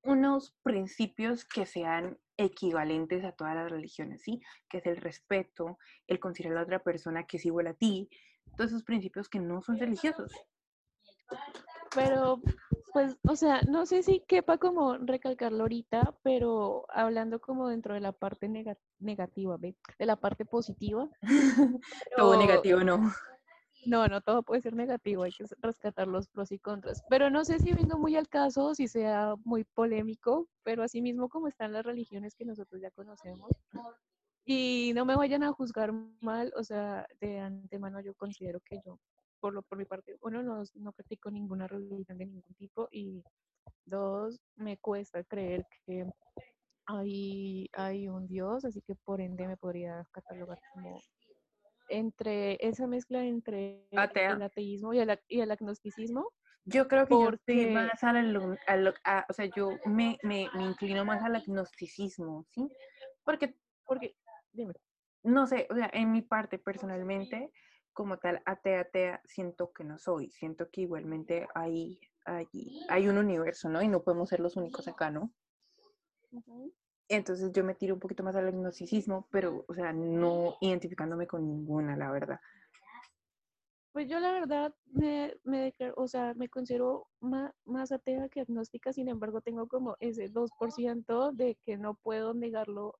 [0.04, 4.40] unos principios que sean equivalentes a todas las religiones, ¿sí?
[4.68, 8.08] Que es el respeto, el considerar a la otra persona que es igual a ti,
[8.56, 10.32] todos esos principios que no son religiosos.
[11.94, 12.40] Pero,
[12.92, 18.00] pues, o sea, no sé si quepa como recalcarlo ahorita, pero hablando como dentro de
[18.00, 19.74] la parte nega- negativa, ¿ve?
[19.98, 21.08] De la parte positiva.
[22.16, 23.12] Todo negativo, no.
[23.84, 27.02] No, no todo puede ser negativo, hay que rescatar los pros y contras.
[27.08, 31.28] Pero no sé si venga muy al caso, si sea muy polémico, pero así mismo
[31.28, 33.50] como están las religiones que nosotros ya conocemos.
[34.44, 39.00] Y no me vayan a juzgar mal, o sea, de antemano yo considero que yo,
[39.42, 43.24] por lo por mi parte, uno, no, no practico ninguna religión de ningún tipo y
[43.84, 46.06] dos, me cuesta creer que
[46.86, 51.00] hay, hay un Dios, así que por ende me podría catalogar como
[51.88, 54.36] entre esa mezcla entre Atea.
[54.36, 56.30] el ateísmo y el, y el agnosticismo.
[56.64, 60.48] Yo creo que yo estoy más al, alu- al- a- o sea, yo me, me,
[60.54, 62.68] me inclino más al agnosticismo, ¿sí?
[63.24, 64.14] Porque, Porque,
[64.52, 64.74] dime,
[65.24, 67.50] no sé, o sea, en mi parte personalmente,
[67.92, 72.46] como tal, atea, atea, siento que no soy, siento que igualmente hay, hay,
[72.88, 73.82] hay un universo, ¿no?
[73.82, 75.30] Y no podemos ser los únicos acá, ¿no?
[77.08, 81.46] Entonces yo me tiro un poquito más al agnosticismo, pero, o sea, no identificándome con
[81.46, 82.40] ninguna, la verdad.
[83.92, 88.40] Pues yo la verdad me, me declaro- o sea, me considero ma- más, atea que
[88.40, 92.94] agnóstica, sin embargo tengo como ese 2% de que no puedo negarlo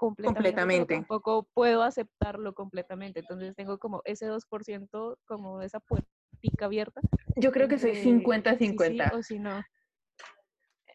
[0.00, 3.20] completamente, tampoco puedo aceptarlo completamente.
[3.20, 7.02] Entonces tengo como ese 2% como esa puertica abierta.
[7.36, 9.14] Yo creo que soy entre si sí 50-50.
[9.14, 9.62] o si no.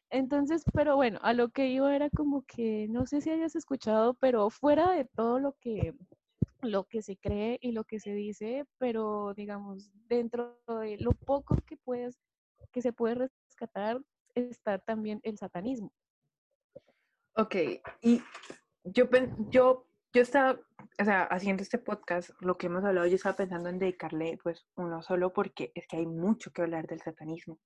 [0.09, 4.15] Entonces, pero bueno, a lo que iba era como que, no sé si hayas escuchado,
[4.15, 5.93] pero fuera de todo lo que,
[6.61, 11.57] lo que se cree y lo que se dice, pero digamos, dentro de lo poco
[11.67, 12.17] que puedes,
[12.71, 13.99] que se puede rescatar,
[14.35, 15.91] está también el satanismo.
[17.37, 17.55] Ok,
[18.01, 18.21] y
[18.85, 19.05] yo,
[19.49, 20.59] yo, yo estaba,
[20.99, 24.65] o sea, haciendo este podcast, lo que hemos hablado, yo estaba pensando en dedicarle pues
[24.75, 27.59] uno solo porque es que hay mucho que hablar del satanismo.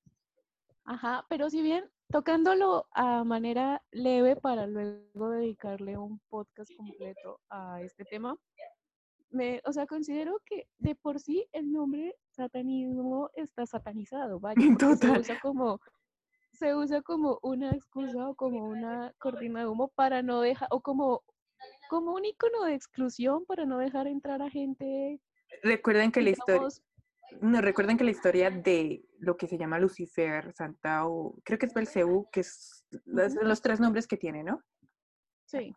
[0.86, 7.82] Ajá, pero si bien tocándolo a manera leve para luego dedicarle un podcast completo a
[7.84, 8.36] este tema,
[9.30, 14.95] me, o sea, considero que de por sí el nombre satanismo está satanizado, vaya, porque
[14.95, 15.22] se Total.
[15.22, 15.80] usa como
[16.60, 20.82] se usa como una excusa o como una cortina de humo para no dejar o
[20.82, 21.24] como
[21.89, 25.20] como un icono de exclusión para no dejar entrar a gente,
[25.64, 26.68] Recuerden que la historia,
[27.41, 31.66] no, recuerden que la historia de lo que se llama Lucifer, Santa o creo que
[31.66, 34.62] es Belcebú, que es los, los tres nombres que tiene, ¿no?
[35.45, 35.74] sí,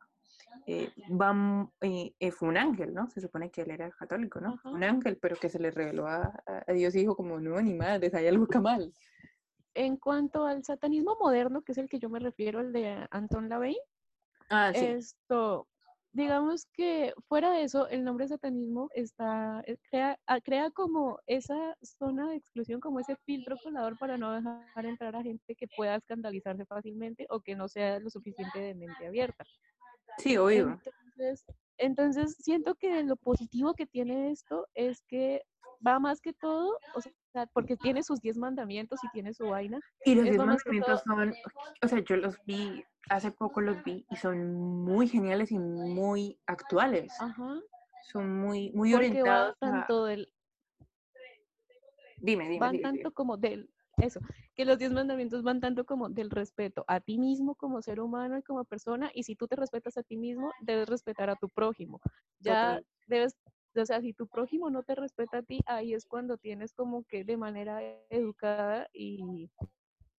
[0.66, 3.08] Eh, van, eh, eh, fue un ángel, ¿no?
[3.08, 4.54] Se supone que él era católico, ¿no?
[4.54, 4.70] Ajá.
[4.70, 7.74] Un ángel, pero que se le reveló a, a- Dios y dijo como, no, ni
[7.74, 8.92] madres, hay algo acá mal.
[9.74, 13.48] En cuanto al satanismo moderno, que es el que yo me refiero, el de Anton
[13.48, 13.76] LaVey,
[14.54, 14.84] Ah, sí.
[14.84, 15.66] Esto,
[16.12, 21.74] digamos que fuera de eso, el nombre satanismo está, eh, crea, ah, crea como esa
[21.82, 25.96] zona de exclusión, como ese filtro colador para no dejar entrar a gente que pueda
[25.96, 29.44] escandalizarse fácilmente o que no sea lo suficiente de mente abierta.
[30.18, 30.68] Sí, oído.
[30.68, 31.46] Entonces,
[31.82, 35.42] entonces siento que lo positivo que tiene esto es que
[35.86, 39.80] va más que todo, o sea, porque tiene sus 10 mandamientos y tiene su vaina,
[40.04, 41.52] Y los es diez lo más que mandamientos son,
[41.82, 44.54] o sea, yo los vi, hace poco los vi y son
[44.84, 47.12] muy geniales y muy actuales.
[47.20, 47.60] ajá,
[48.12, 49.58] Son muy, muy porque va orientados a...
[49.58, 50.32] tanto del,
[52.18, 53.02] Dime, dime, van dime, dime.
[53.02, 53.68] tanto como del,
[53.98, 54.20] eso,
[54.54, 58.38] que los diez mandamientos van tanto como del respeto a ti mismo como ser humano
[58.38, 61.48] y como persona, y si tú te respetas a ti mismo, debes respetar a tu
[61.48, 62.00] prójimo.
[62.40, 63.36] Ya debes,
[63.76, 67.04] o sea, si tu prójimo no te respeta a ti, ahí es cuando tienes como
[67.04, 67.80] que de manera
[68.10, 69.50] educada y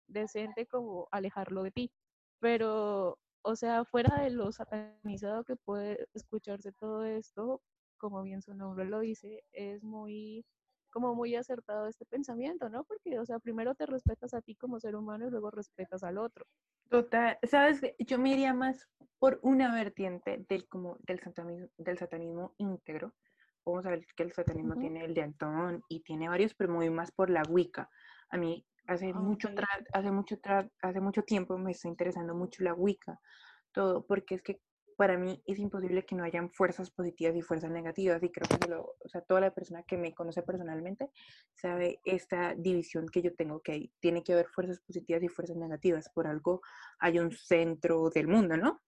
[0.07, 1.93] decente como alejarlo de ti.
[2.41, 7.62] Pero, o sea, fuera de lo satanizado que puede escucharse todo esto,
[7.99, 10.45] como bien su nombre lo dice, es muy
[10.93, 12.84] como muy acertado este pensamiento, ¿no?
[12.84, 16.18] Porque, o sea, primero te respetas a ti como ser humano y luego respetas al
[16.18, 16.47] otro.
[16.88, 18.88] Total, sabes, yo me iría más
[19.18, 23.14] por una vertiente del como del satanismo, del satanismo íntegro.
[23.64, 24.76] Vamos a ver que el satanismo Ujú.
[24.76, 27.88] tiene el de Antón y tiene varios, pero muy más por la Wicca.
[28.28, 29.51] A mí hace Ah, mucho ok.
[29.51, 30.36] tra- hace mucho
[30.82, 33.18] hace mucho tiempo me está interesando mucho la Wicca,
[33.72, 34.61] todo, porque es que
[34.97, 38.68] para mí es imposible que no hayan fuerzas positivas y fuerzas negativas y creo que
[38.68, 41.11] lo- o sea, toda la persona que me conoce personalmente
[41.55, 45.57] sabe esta división que yo tengo, que hay- tiene que haber fuerzas positivas y fuerzas
[45.57, 46.61] negativas, por algo
[46.99, 48.80] hay un centro del mundo, ¿no?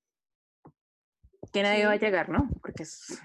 [1.53, 2.05] Que nadie va a Sí.
[2.05, 2.49] llegar, ¿no?
[2.63, 3.21] Porque es-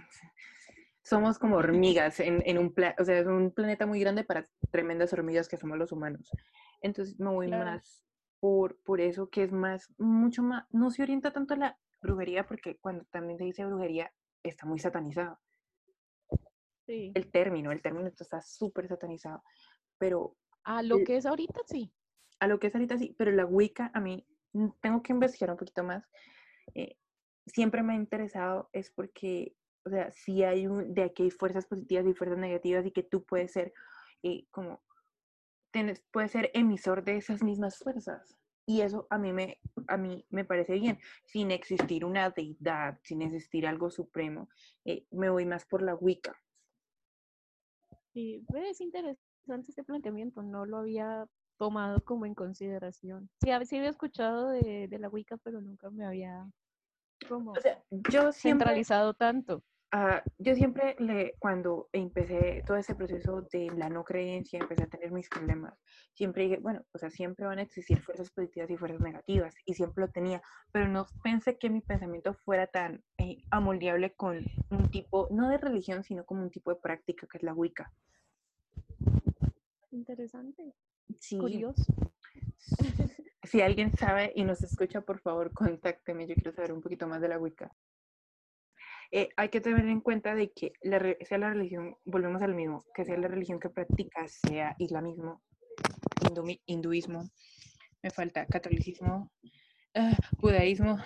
[1.01, 4.45] somos como hormigas en, en un planeta, o sea, es un planeta muy grande para
[4.71, 6.30] tremendas hormigas que somos los humanos.
[6.82, 7.65] Entonces me voy Claro.
[7.65, 8.03] más
[8.39, 12.45] por, por eso, que es más, mucho más, no se orienta tanto a la brujería,
[12.47, 15.39] porque cuando también se dice brujería, está muy satanizado.
[16.86, 17.12] Sí.
[17.14, 19.43] El término, el término está súper satanizado,
[19.97, 21.93] pero A lo el- que es ahorita, sí.
[22.39, 25.52] a lo que es ahorita sí, pero la Wicca a mí mm, tengo que investigar
[25.52, 26.10] un poquito más.
[26.76, 26.97] eh,
[27.45, 31.66] siempre me ha interesado es porque, o sea, si hay un, de aquí hay fuerzas
[31.68, 33.74] positivas y fuerzas negativas y que tú puedes ser
[34.24, 34.84] eh, como,
[35.72, 38.39] tienes, puedes ser emisor de esas mismas fuerzas.
[38.70, 39.57] Y eso a mí me,
[39.88, 44.47] a mí me parece bien, sin existir una deidad, sin existir algo supremo.
[44.86, 46.38] eh, me voy más por la Wicca.
[48.13, 53.28] Sí, ve, es interesante este planteamiento, no lo había tomado como en consideración.
[53.41, 56.45] Sí, hab- sí había escuchado de, de la Wicca, pero nunca me había
[57.28, 58.65] como O sea, yo siempre...
[58.67, 59.63] centralizado tanto.
[59.92, 64.88] Ah, yo siempre, le, cuando empecé todo ese proceso de la no creencia, empecé a
[64.88, 65.74] tener mis problemas,
[66.14, 69.74] siempre dije, bueno, o sea, siempre van a existir fuerzas positivas y fuerzas negativas, y
[69.74, 74.92] siempre lo tenía, pero no pensé que mi pensamiento fuera tan eh, amoldeable con un
[74.92, 77.92] tipo, no de religión, sino como un tipo de práctica que es la Wicca.
[79.92, 80.76] Interesante,
[81.20, 81.84] Sí, curioso.
[83.44, 87.22] si alguien sabe y nos escucha, por favor, contácteme, yo quiero saber un poquito más
[87.22, 87.76] de la Wicca.
[89.12, 92.86] Eh, hay que tener en cuenta de que la, sea la religión, volvemos al mismo,
[92.93, 95.41] que sea la religión que practicas, sea islamismo,
[96.66, 97.24] hinduismo,
[98.03, 99.32] me falta catolicismo,
[99.95, 100.97] ah, budaísmo,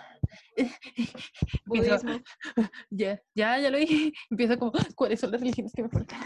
[1.65, 2.19] Budismo,
[2.89, 4.13] ya, ya, ya lo dije.
[4.29, 6.19] Empiezo como, ¿cuáles son las religiones que me faltan?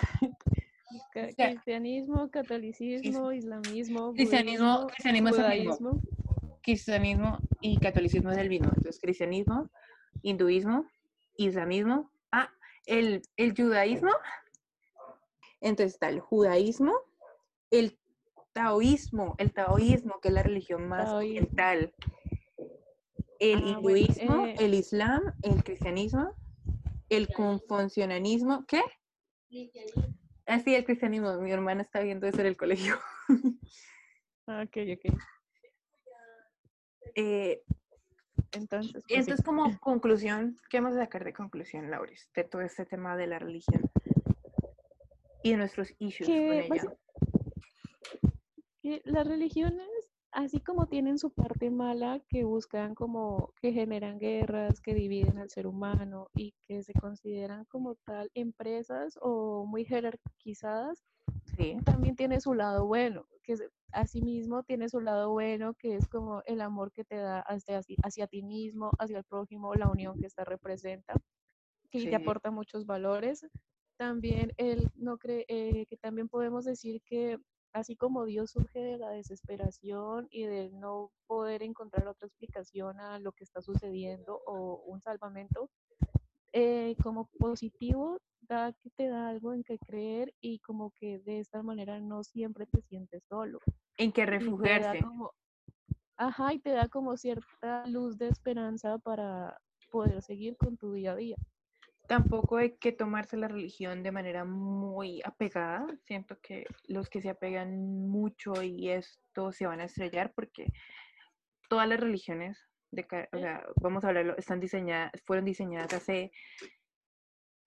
[1.36, 5.72] cristianismo, catolicismo, islamismo, Cristianismo, budismo, cristianismo es el mismo.
[5.74, 6.02] judaísmo.
[6.62, 8.68] Cristianismo y catolicismo es el mismo.
[8.68, 9.70] Entonces, cristianismo,
[10.22, 10.86] hinduismo,
[11.38, 12.12] islamismo.
[12.32, 12.52] Ah,
[12.86, 14.12] el, el judaísmo.
[15.62, 16.94] Entonces está el judaísmo,
[17.72, 17.98] el
[18.54, 21.40] taoísmo, el taoísmo, que es la religión más Taoísmo.
[21.40, 21.94] oriental.
[23.40, 26.34] El Ah, bueno, hinduismo, eh, el islam, el cristianismo,
[27.10, 28.66] el confucianismo.
[28.68, 28.82] ¿Qué?
[30.46, 31.38] Ah, sí, el cristianismo.
[31.40, 32.96] Mi hermana está viendo eso en el colegio.
[34.48, 35.14] Ah, Ok, ok.
[37.16, 37.64] Eh,
[38.54, 39.14] Entonces, pues, sí.
[39.16, 43.28] Entonces, como conclusión, ¿qué vamos a sacar de conclusión, Lauris, de todo este tema de
[43.28, 43.82] la religión
[45.44, 46.70] y de nuestros issues con que, ella?
[46.70, 46.98] basi-
[48.82, 49.88] que las religiones,
[50.32, 55.50] así como tienen su parte mala, que buscan como que generan guerras, que dividen al
[55.50, 61.04] ser humano y que se consideran como tal empresas o muy jerarquizadas,
[61.86, 66.42] También tiene su lado bueno, que es- asimismo tiene su lado bueno, que es como
[66.46, 70.28] el amor que te da hacia, hacia ti mismo, hacia el prójimo, la unión que
[70.28, 71.14] esta representa,
[71.92, 72.10] que Sí.
[72.10, 73.48] te aporta muchos valores.
[73.98, 77.38] También el no cree, eh, que también podemos decir que
[77.74, 83.20] así como Dios surge de la desesperación y de no poder encontrar otra explicación a
[83.20, 85.70] lo que está sucediendo o un salvamento,
[86.54, 91.40] eh, como positivo da que te da algo en que creer y como que de
[91.40, 93.60] esta manera no siempre te sientes solo.
[93.98, 95.00] en que refugiarse.
[95.04, 95.34] como,
[96.18, 99.60] ajá, y te da como cierta luz de esperanza para
[99.92, 101.38] poder seguir con tu día a día.
[102.08, 105.86] Tampoco hay que tomarse la religión de manera muy apegada.
[106.06, 110.72] Siento que los que se apegan mucho y esto se van a estrellar porque
[111.68, 116.32] todas las religiones, de, ca- o sea, vamos a hablarlo, están diseñadas, fueron diseñadas hace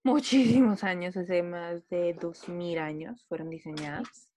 [0.04, 4.28] muchísimos años, hace más de 2000 años fueron diseñadas.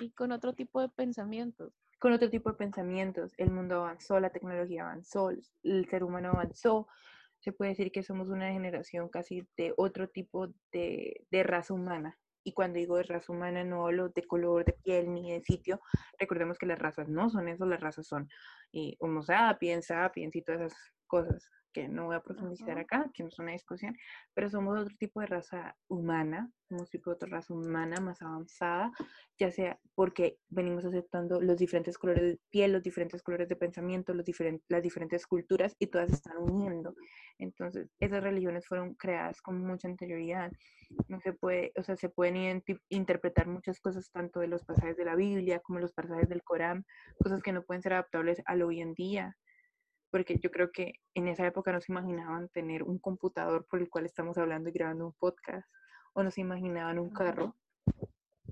[0.00, 1.72] Y con otro tipo de pensamientos.
[2.00, 3.34] con otro tipo de pensamientos.
[3.38, 6.86] El mundo avanzó, la tecnología avanzó, el- el ser humano avanzó.
[7.40, 12.16] Se puede decir que somos una generación casi de otro tipo de, de raza humana.
[12.44, 15.80] Y cuando digo de raza humana no hablo de color de piel ni de sitio.
[16.18, 18.28] Recordemos que las razas no son eso, las razas son
[18.72, 22.80] eh, Homo sapiens, sapiens y todas esas cosas que no voy a profundizar Ajá.
[22.80, 23.94] acá, que no es una discusión,
[24.34, 28.90] pero somos otro tipo de raza humana, somos tipo de otra raza humana más avanzada,
[29.38, 34.14] ya sea porque venimos aceptando los diferentes colores de piel, los diferentes colores de pensamiento,
[34.14, 36.94] los diferen- las diferentes culturas y todas se están uniendo.
[37.38, 40.50] Entonces, esas religiones fueron creadas con mucha anterioridad.
[41.06, 45.04] No se puede, o sea, se pueden interpretar muchas cosas tanto de los pasajes de
[45.04, 46.86] la Biblia como los pasajes del Corán,
[47.22, 49.36] cosas que no pueden ser adaptables al hoy en día.
[50.10, 53.90] Porque yo creo que en esa época no se imaginaban tener un computador por el
[53.90, 55.68] cual estamos hablando y grabando un podcast,
[56.14, 57.54] o no se imaginaban un carro.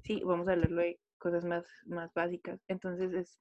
[0.04, 2.60] Sí, vamos a hablarlo de cosas más, más básicas.
[2.68, 3.38] Entonces es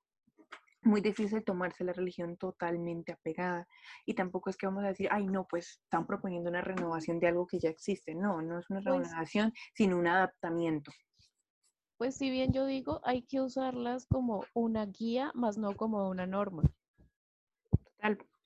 [0.81, 3.67] muy difícil tomarse la religión totalmente apegada.
[4.05, 7.27] Y tampoco es que vamos a decir, ay, no, pues están proponiendo una renovación de
[7.27, 8.15] algo que ya existe.
[8.15, 10.91] No, no es una Pues- renovación, sino un adaptamiento.
[11.97, 16.27] Pues si bien yo digo, hay que usarlas como una guía, más no como una
[16.27, 16.63] norma.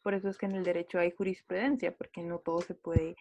[0.01, 3.15] Por eso es que en el derecho hay jurisprudencia, porque no todo se puede,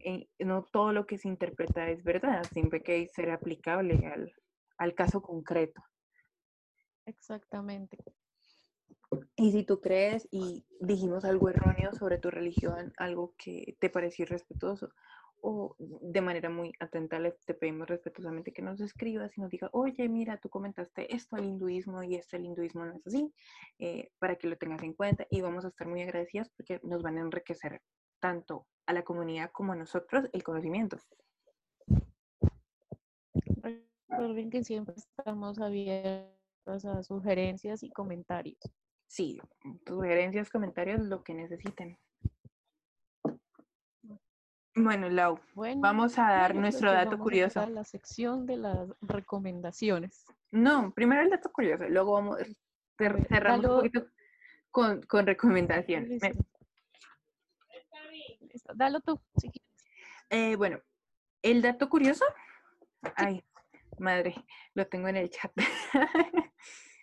[0.00, 4.32] eh, no todo lo que se interpreta es verdad, siempre que ser aplicable al,
[4.76, 5.82] al caso concreto.
[7.06, 7.98] Exactamente.
[9.36, 14.24] Y si tú crees y dijimos algo erróneo sobre tu religión, algo que te pareció
[14.24, 14.90] irrespetuoso,
[15.50, 19.70] o de manera muy atenta le- te pedimos respetuosamente que nos escribas y nos diga,
[19.72, 23.32] oye, mira, tú comentaste esto al hinduismo y esto el hinduismo no es así,
[23.78, 27.02] eh, para que lo tengas en cuenta y vamos a estar muy agradecidas porque nos
[27.02, 27.80] van a enriquecer
[28.20, 30.98] tanto a la comunidad como a nosotros el conocimiento.
[34.08, 38.58] Recuerden que siempre estamos abiertos a sugerencias y comentarios.
[39.06, 39.38] Sí,
[39.86, 41.96] sugerencias, comentarios, lo que necesiten.
[44.80, 47.60] Bueno, Lau, Bueno, vamos a dar bueno, nuestro dato vamos curioso.
[47.60, 50.24] a la sección de las recomendaciones.
[50.52, 52.38] No, primero el dato curioso, luego vamos,
[52.96, 54.06] cerramos un dalo- poquito
[54.70, 56.22] con, con recomendaciones.
[56.22, 56.44] Me- Listo.
[58.40, 59.68] Listo, Dalo tú, si quieres.
[60.30, 60.80] eh, bueno,
[61.42, 62.24] el dato curioso,
[63.16, 63.44] ay,
[63.98, 64.34] madre,
[64.74, 65.52] lo tengo en el chat.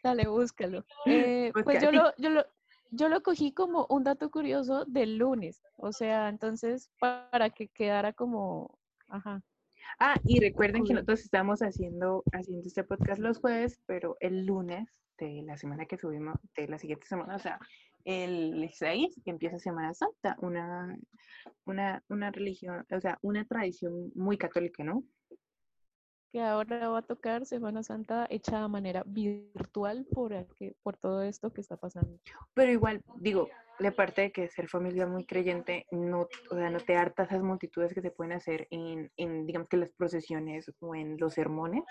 [0.04, 0.86] Dale, búscalo.
[1.06, 2.46] Eh, pues yo lo, yo, lo,
[2.92, 5.62] yo lo cogí como un dato curioso del lunes.
[5.78, 9.44] O sea, entonces para que quedara como, ajá,
[10.00, 14.90] Ah, y recuerden que nosotros estamos haciendo, haciendo este podcast los jueves, pero el lunes
[15.18, 17.60] de la semana que subimos, de la siguiente semana, o sea,
[18.04, 20.98] el 6 empieza Semana Santa, una,
[21.66, 25.04] una, una religión, o sea, una tradición muy católica, ¿no?
[26.36, 30.98] Que ahora va a tocar Semana Santa hecha de manera virtual por, el que, por
[30.98, 32.20] todo esto que está pasando.
[32.54, 33.48] Pero igual, digo,
[33.80, 37.42] de parte de que ser familia muy creyente, no, o sea, no te harta esas
[37.42, 41.86] multitudes que se pueden hacer en, en, digamos que las procesiones o en los sermones.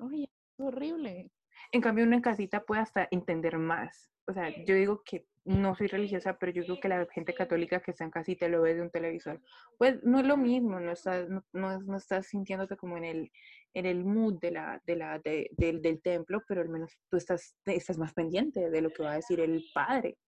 [0.00, 1.30] Oye, es horrible.
[1.72, 4.10] En cambio, uno en casita puede hasta entender más.
[4.26, 7.80] O sea, yo digo que no soy religiosa, pero yo digo que la gente católica
[7.80, 9.40] que está en casita lo ve de un televisor.
[9.78, 13.32] Pues no es lo mismo, no estás, no, no, no estás sintiéndote como en el,
[13.74, 17.16] en el mood de la, de la, de, del, del templo, pero al menos tú
[17.16, 20.18] estás, estás más pendiente de lo que va a decir el padre.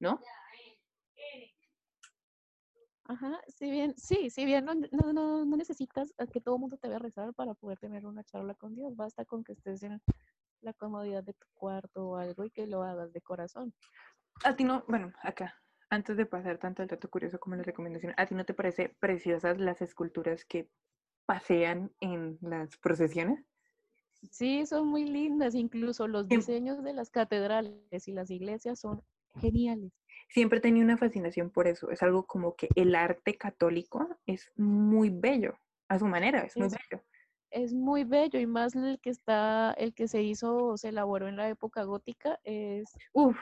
[0.00, 0.20] ¿No?
[3.06, 6.60] Ajá, si bien, sí, si bien no, no, no, no necesitas a que todo el
[6.62, 9.82] mundo te vea rezar para poder tener una charla con Dios, basta con que estés
[9.82, 10.00] en
[10.62, 13.74] la comodidad de tu cuarto o algo y que lo hagas de corazón.
[14.44, 18.14] A ti no, bueno, acá, antes de pasar tanto el dato curioso como la recomendación,
[18.16, 20.70] ¿a ti no te parece preciosas las esculturas que
[21.26, 23.44] pasean en las procesiones?
[24.30, 29.02] Sí, son muy lindas, incluso los Em- diseños de las catedrales y las iglesias son
[29.40, 29.92] geniales.
[30.28, 31.90] Siempre tenido una fascinación por eso.
[31.90, 35.58] Es algo como que el arte católico es muy bello,
[35.88, 37.04] a su manera, es muy Es- bello.
[37.50, 41.28] Es muy bello y más el que está, el que se hizo o se elaboró
[41.28, 43.36] en la época gótica es Uf,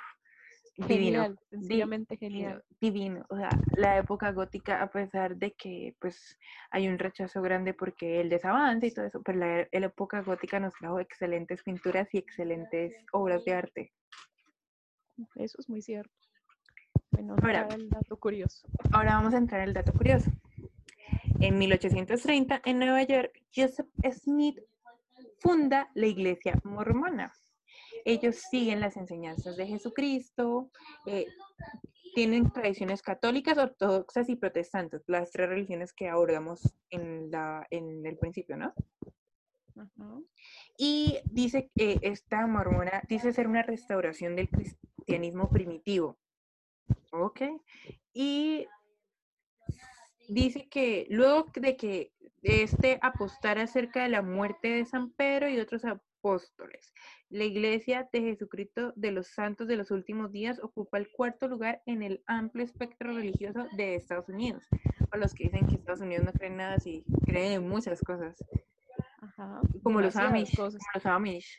[0.76, 0.88] divino.
[1.22, 2.62] genial, sencillamente genial.
[2.78, 3.24] divino.
[3.30, 6.38] O sea, la época gótica, a pesar de que pues
[6.70, 10.20] hay un rechazo grande porque el desavance y todo eso, pero la, e- la época
[10.20, 13.92] gótica nos trajo excelentes pinturas y excelentes obras de arte.
[15.36, 16.12] Eso es muy cierto.
[17.10, 18.66] Bueno, Ahora- el dato curioso.
[18.92, 20.30] Ahora vamos a entrar en el dato curioso.
[21.40, 24.58] En 1830, en Nueva York, Joseph Smith
[25.40, 27.32] funda la iglesia mormona.
[28.04, 30.70] Ellos siguen las enseñanzas de Jesucristo,
[31.06, 31.26] eh,
[32.14, 38.18] tienen tradiciones católicas, ortodoxas y protestantes, las tres religiones que abordamos en, la, en el
[38.18, 38.74] principio, ¿no?
[40.76, 44.48] Y dice que esta mormona dice ser una restauración del
[45.12, 46.18] cristianismo primitivo.
[47.10, 47.42] Ok.
[48.14, 48.66] Y
[50.28, 55.60] dice que luego de que este apostara acerca de la muerte de San Pedro y
[55.60, 56.92] otros apóstoles,
[57.28, 61.82] la iglesia de Jesucristo de los santos de los últimos días ocupa el cuarto lugar
[61.86, 64.64] en el amplio espectro religioso de Estados Unidos.
[65.10, 68.42] Para los que dicen que Estados Unidos no creen nada, sí, creen en muchas cosas,
[69.20, 69.60] Ajá.
[69.82, 70.56] como los Amish.
[70.56, 70.80] cosas.
[70.80, 71.58] Como los Amish.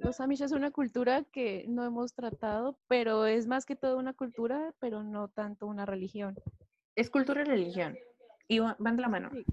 [0.00, 4.14] Los Amish es una cultura que no hemos tratado, pero es más que todo una
[4.14, 6.36] cultura, pero no tanto una religión.
[6.96, 7.98] Es cultura y religión.
[8.48, 9.28] Y va- van de la mano.
[9.30, 9.44] Sí.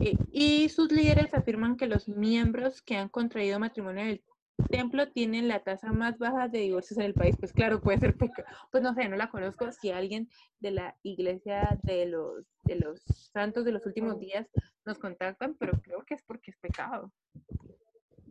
[0.00, 4.24] Eh, y sus líderes afirman que los miembros que han contraído matrimonio en el
[4.70, 7.36] templo tienen la tasa más baja de divorcios en el país.
[7.38, 8.48] Pues claro, puede ser pecado.
[8.72, 9.70] Pues no sé, no la conozco.
[9.72, 10.28] Si alguien
[10.58, 14.48] de la iglesia de los, de los santos de los últimos días
[14.86, 17.12] nos contactan, pero creo que es porque es pecado.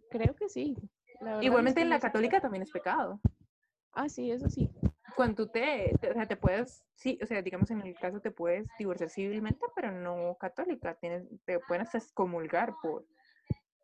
[0.10, 0.76] Creo que sí.
[1.40, 3.20] Es Igualmente que en la católica también es pecado.
[3.94, 4.70] Ah, sí, eso sí.
[5.16, 8.20] Cuando tú te, te- o sea, te puedes, sí, o sea, digamos en el caso
[8.20, 13.06] te puedes divorciar civilmente, pero no católica, tienes, te pueden hasta excomulgar por,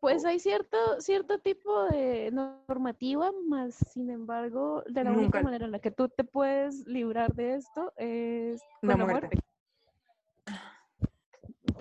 [0.00, 5.64] Pues hay cierto, cierto tipo de normativa, más sin embargo, de la Nunca- única manera
[5.66, 9.28] en la que tú te puedes librar de esto es con La la muerte.
[9.28, 9.44] muerte.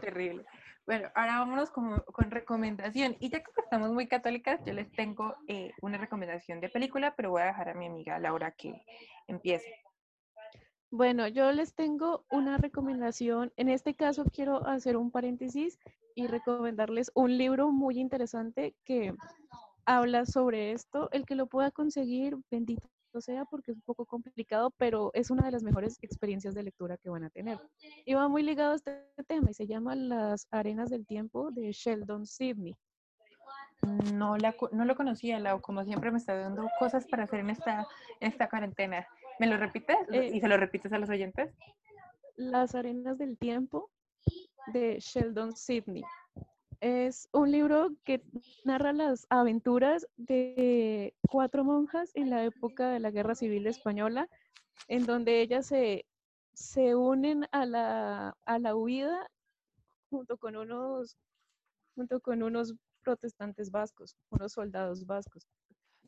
[0.02, 0.46] Terrible.
[0.90, 3.16] Bueno, ahora vámonos con, con recomendación.
[3.20, 7.30] Y ya que estamos muy católicas, yo les tengo eh, una recomendación de película, pero
[7.30, 8.74] voy a dejar a mi amiga Laura que
[9.28, 9.72] empiece.
[10.90, 13.54] Bueno, yo les tengo una recomendación.
[13.56, 15.78] En este caso quiero hacer un paréntesis
[16.16, 19.14] y recomendarles un libro muy interesante que
[19.86, 21.12] habla sobre esto.
[21.12, 25.44] El que lo pueda conseguir, bendito sea, porque es un poco complicado, pero es una
[25.46, 27.60] de las mejores experiencias de lectura que van a tener.
[28.06, 31.72] Y va muy ligado a este tema y se llama Las Arenas del Tiempo de
[31.72, 32.76] Sheldon Sidney.
[34.14, 37.50] No, la, no lo conocía, Lau, como siempre me está dando cosas para hacer en
[37.50, 37.88] esta,
[38.20, 39.08] en esta cuarentena.
[39.40, 39.98] ¿Me lo repites?
[40.12, 41.54] Eh, ¿Y se lo repites a los oyentes?
[42.36, 43.90] Las Arenas del Tiempo
[44.68, 46.04] de Sheldon Sidney.
[46.82, 48.24] Es un libro que
[48.64, 54.30] narra las aventuras de cuatro monjas en la época de la Guerra Civil Española,
[54.88, 56.06] en donde ellas se,
[56.54, 59.30] se unen a la, a la huida
[60.10, 61.18] junto con unos
[61.96, 65.46] junto con unos protestantes vascos, unos soldados vascos.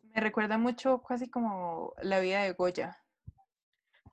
[0.03, 2.97] Me recuerda mucho casi como la vida de Goya.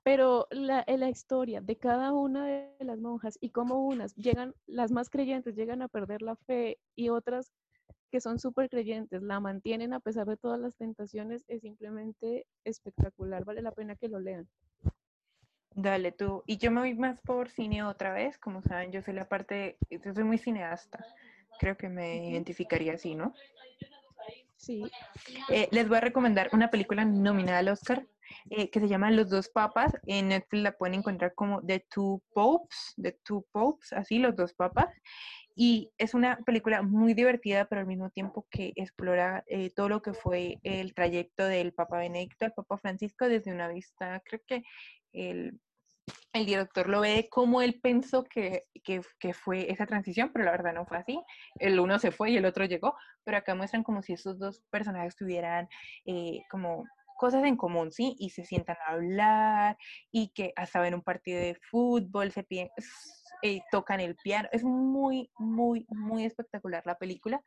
[0.09, 4.55] Pero la, en la historia de cada una de las monjas y cómo unas llegan,
[4.65, 7.53] las más creyentes llegan a perder la fe y otras
[8.09, 13.45] que son súper creyentes, la mantienen a pesar de todas las tentaciones, es simplemente espectacular,
[13.45, 14.47] vale la pena que lo lean.
[15.75, 16.41] Dale tú.
[16.47, 19.77] Y yo me voy más por cine otra vez, como saben, yo soy la parte,
[19.91, 21.05] yo soy muy cineasta.
[21.59, 23.35] Creo que me identificaría así, ¿no?
[24.55, 24.81] Sí.
[25.49, 28.07] Eh, les voy a recomendar una película nominada al Oscar
[28.49, 29.93] eh, que se llama Los dos papas.
[30.05, 34.53] En Netflix la pueden encontrar como The Two Popes, The Two Popes, así, Los dos
[34.53, 34.89] papas.
[35.55, 40.01] Y es una película muy divertida, pero al mismo tiempo que explora eh, todo lo
[40.01, 44.63] que fue el trayecto del Papa Benedicto al Papa Francisco desde una vista, creo que
[45.11, 45.59] el,
[46.33, 50.51] el director lo ve como él pensó que, que, que, fue esa transición, pero la
[50.51, 51.19] verdad no fue así.
[51.59, 54.61] El uno se fue y el otro llegó, pero acá muestran como si esos dos
[54.69, 55.67] personajes tuvieran
[56.05, 56.85] eh, como
[57.19, 58.15] cosas en común, ¿sí?
[58.17, 59.77] Y se sientan a hablar
[60.09, 62.69] y que hasta ven un partido de fútbol, se piden,
[63.43, 64.47] eh, tocan el piano.
[64.53, 67.43] Es muy, muy, muy espectacular la película.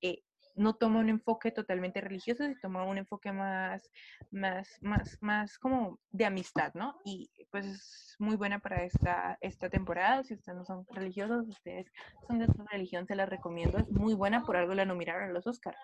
[0.00, 0.22] Eh,
[0.54, 3.90] no toma un enfoque totalmente religioso, sino toma un enfoque más,
[4.30, 6.96] más, más, más como de amistad, ¿no?
[7.04, 10.22] Y pues es muy buena para esta, esta temporada.
[10.22, 11.92] Si ustedes no son religiosos, ustedes
[12.28, 13.78] son de otra religión, se la recomiendo.
[13.78, 15.76] Es muy buena, por algo la nominaron a los Oscars.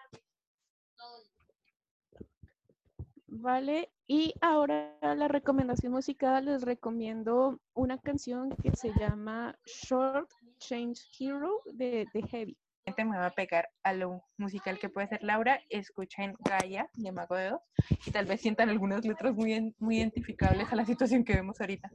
[3.35, 10.29] Vale, y ahora la recomendación musical les recomiendo una canción que se llama Short
[10.59, 12.59] Change Hero de, de Heavy.
[12.99, 17.35] Me va a pegar a lo musical que puede ser Laura, escuchen Gaia de Mago
[17.37, 17.63] de Dos
[18.05, 21.91] y tal vez sientan algunas letras muy, muy identificables a la situación que vemos ahorita.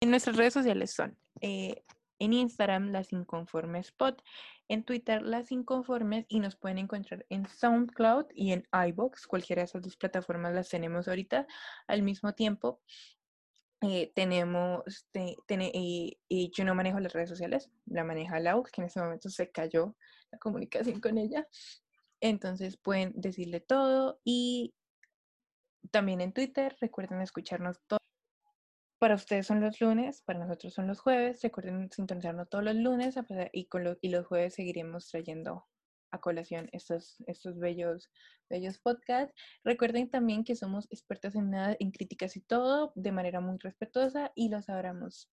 [0.00, 1.82] En nuestras redes sociales son eh,
[2.18, 4.22] en Instagram las inconformes spot,
[4.68, 9.66] en Twitter las inconformes y nos pueden encontrar en SoundCloud y en iBox, cualquiera de
[9.66, 11.46] esas dos plataformas las tenemos ahorita
[11.86, 12.80] al mismo tiempo.
[13.80, 14.82] Eh, tenemos,
[15.14, 19.50] y, yo no manejo las redes sociales, la maneja Lau, que en ese momento se
[19.52, 19.96] cayó
[20.32, 21.46] la comunicación con ella.
[22.20, 24.74] Entonces pueden decirle todo y
[25.92, 27.97] también en Twitter, recuerden escucharnos todo.
[28.98, 31.40] Para ustedes son los lunes, para nosotros son los jueves.
[31.42, 33.16] Recuerden sintonizarnos todos los lunes
[33.52, 35.66] y, con y los jueves seguiremos trayendo
[36.10, 38.10] a colación estos, estos bellos,
[38.50, 39.34] bellos podcasts.
[39.62, 44.32] Recuerden también que somos expertos en nada, en críticas y todo, de manera muy respetuosa
[44.34, 45.30] y los abramos.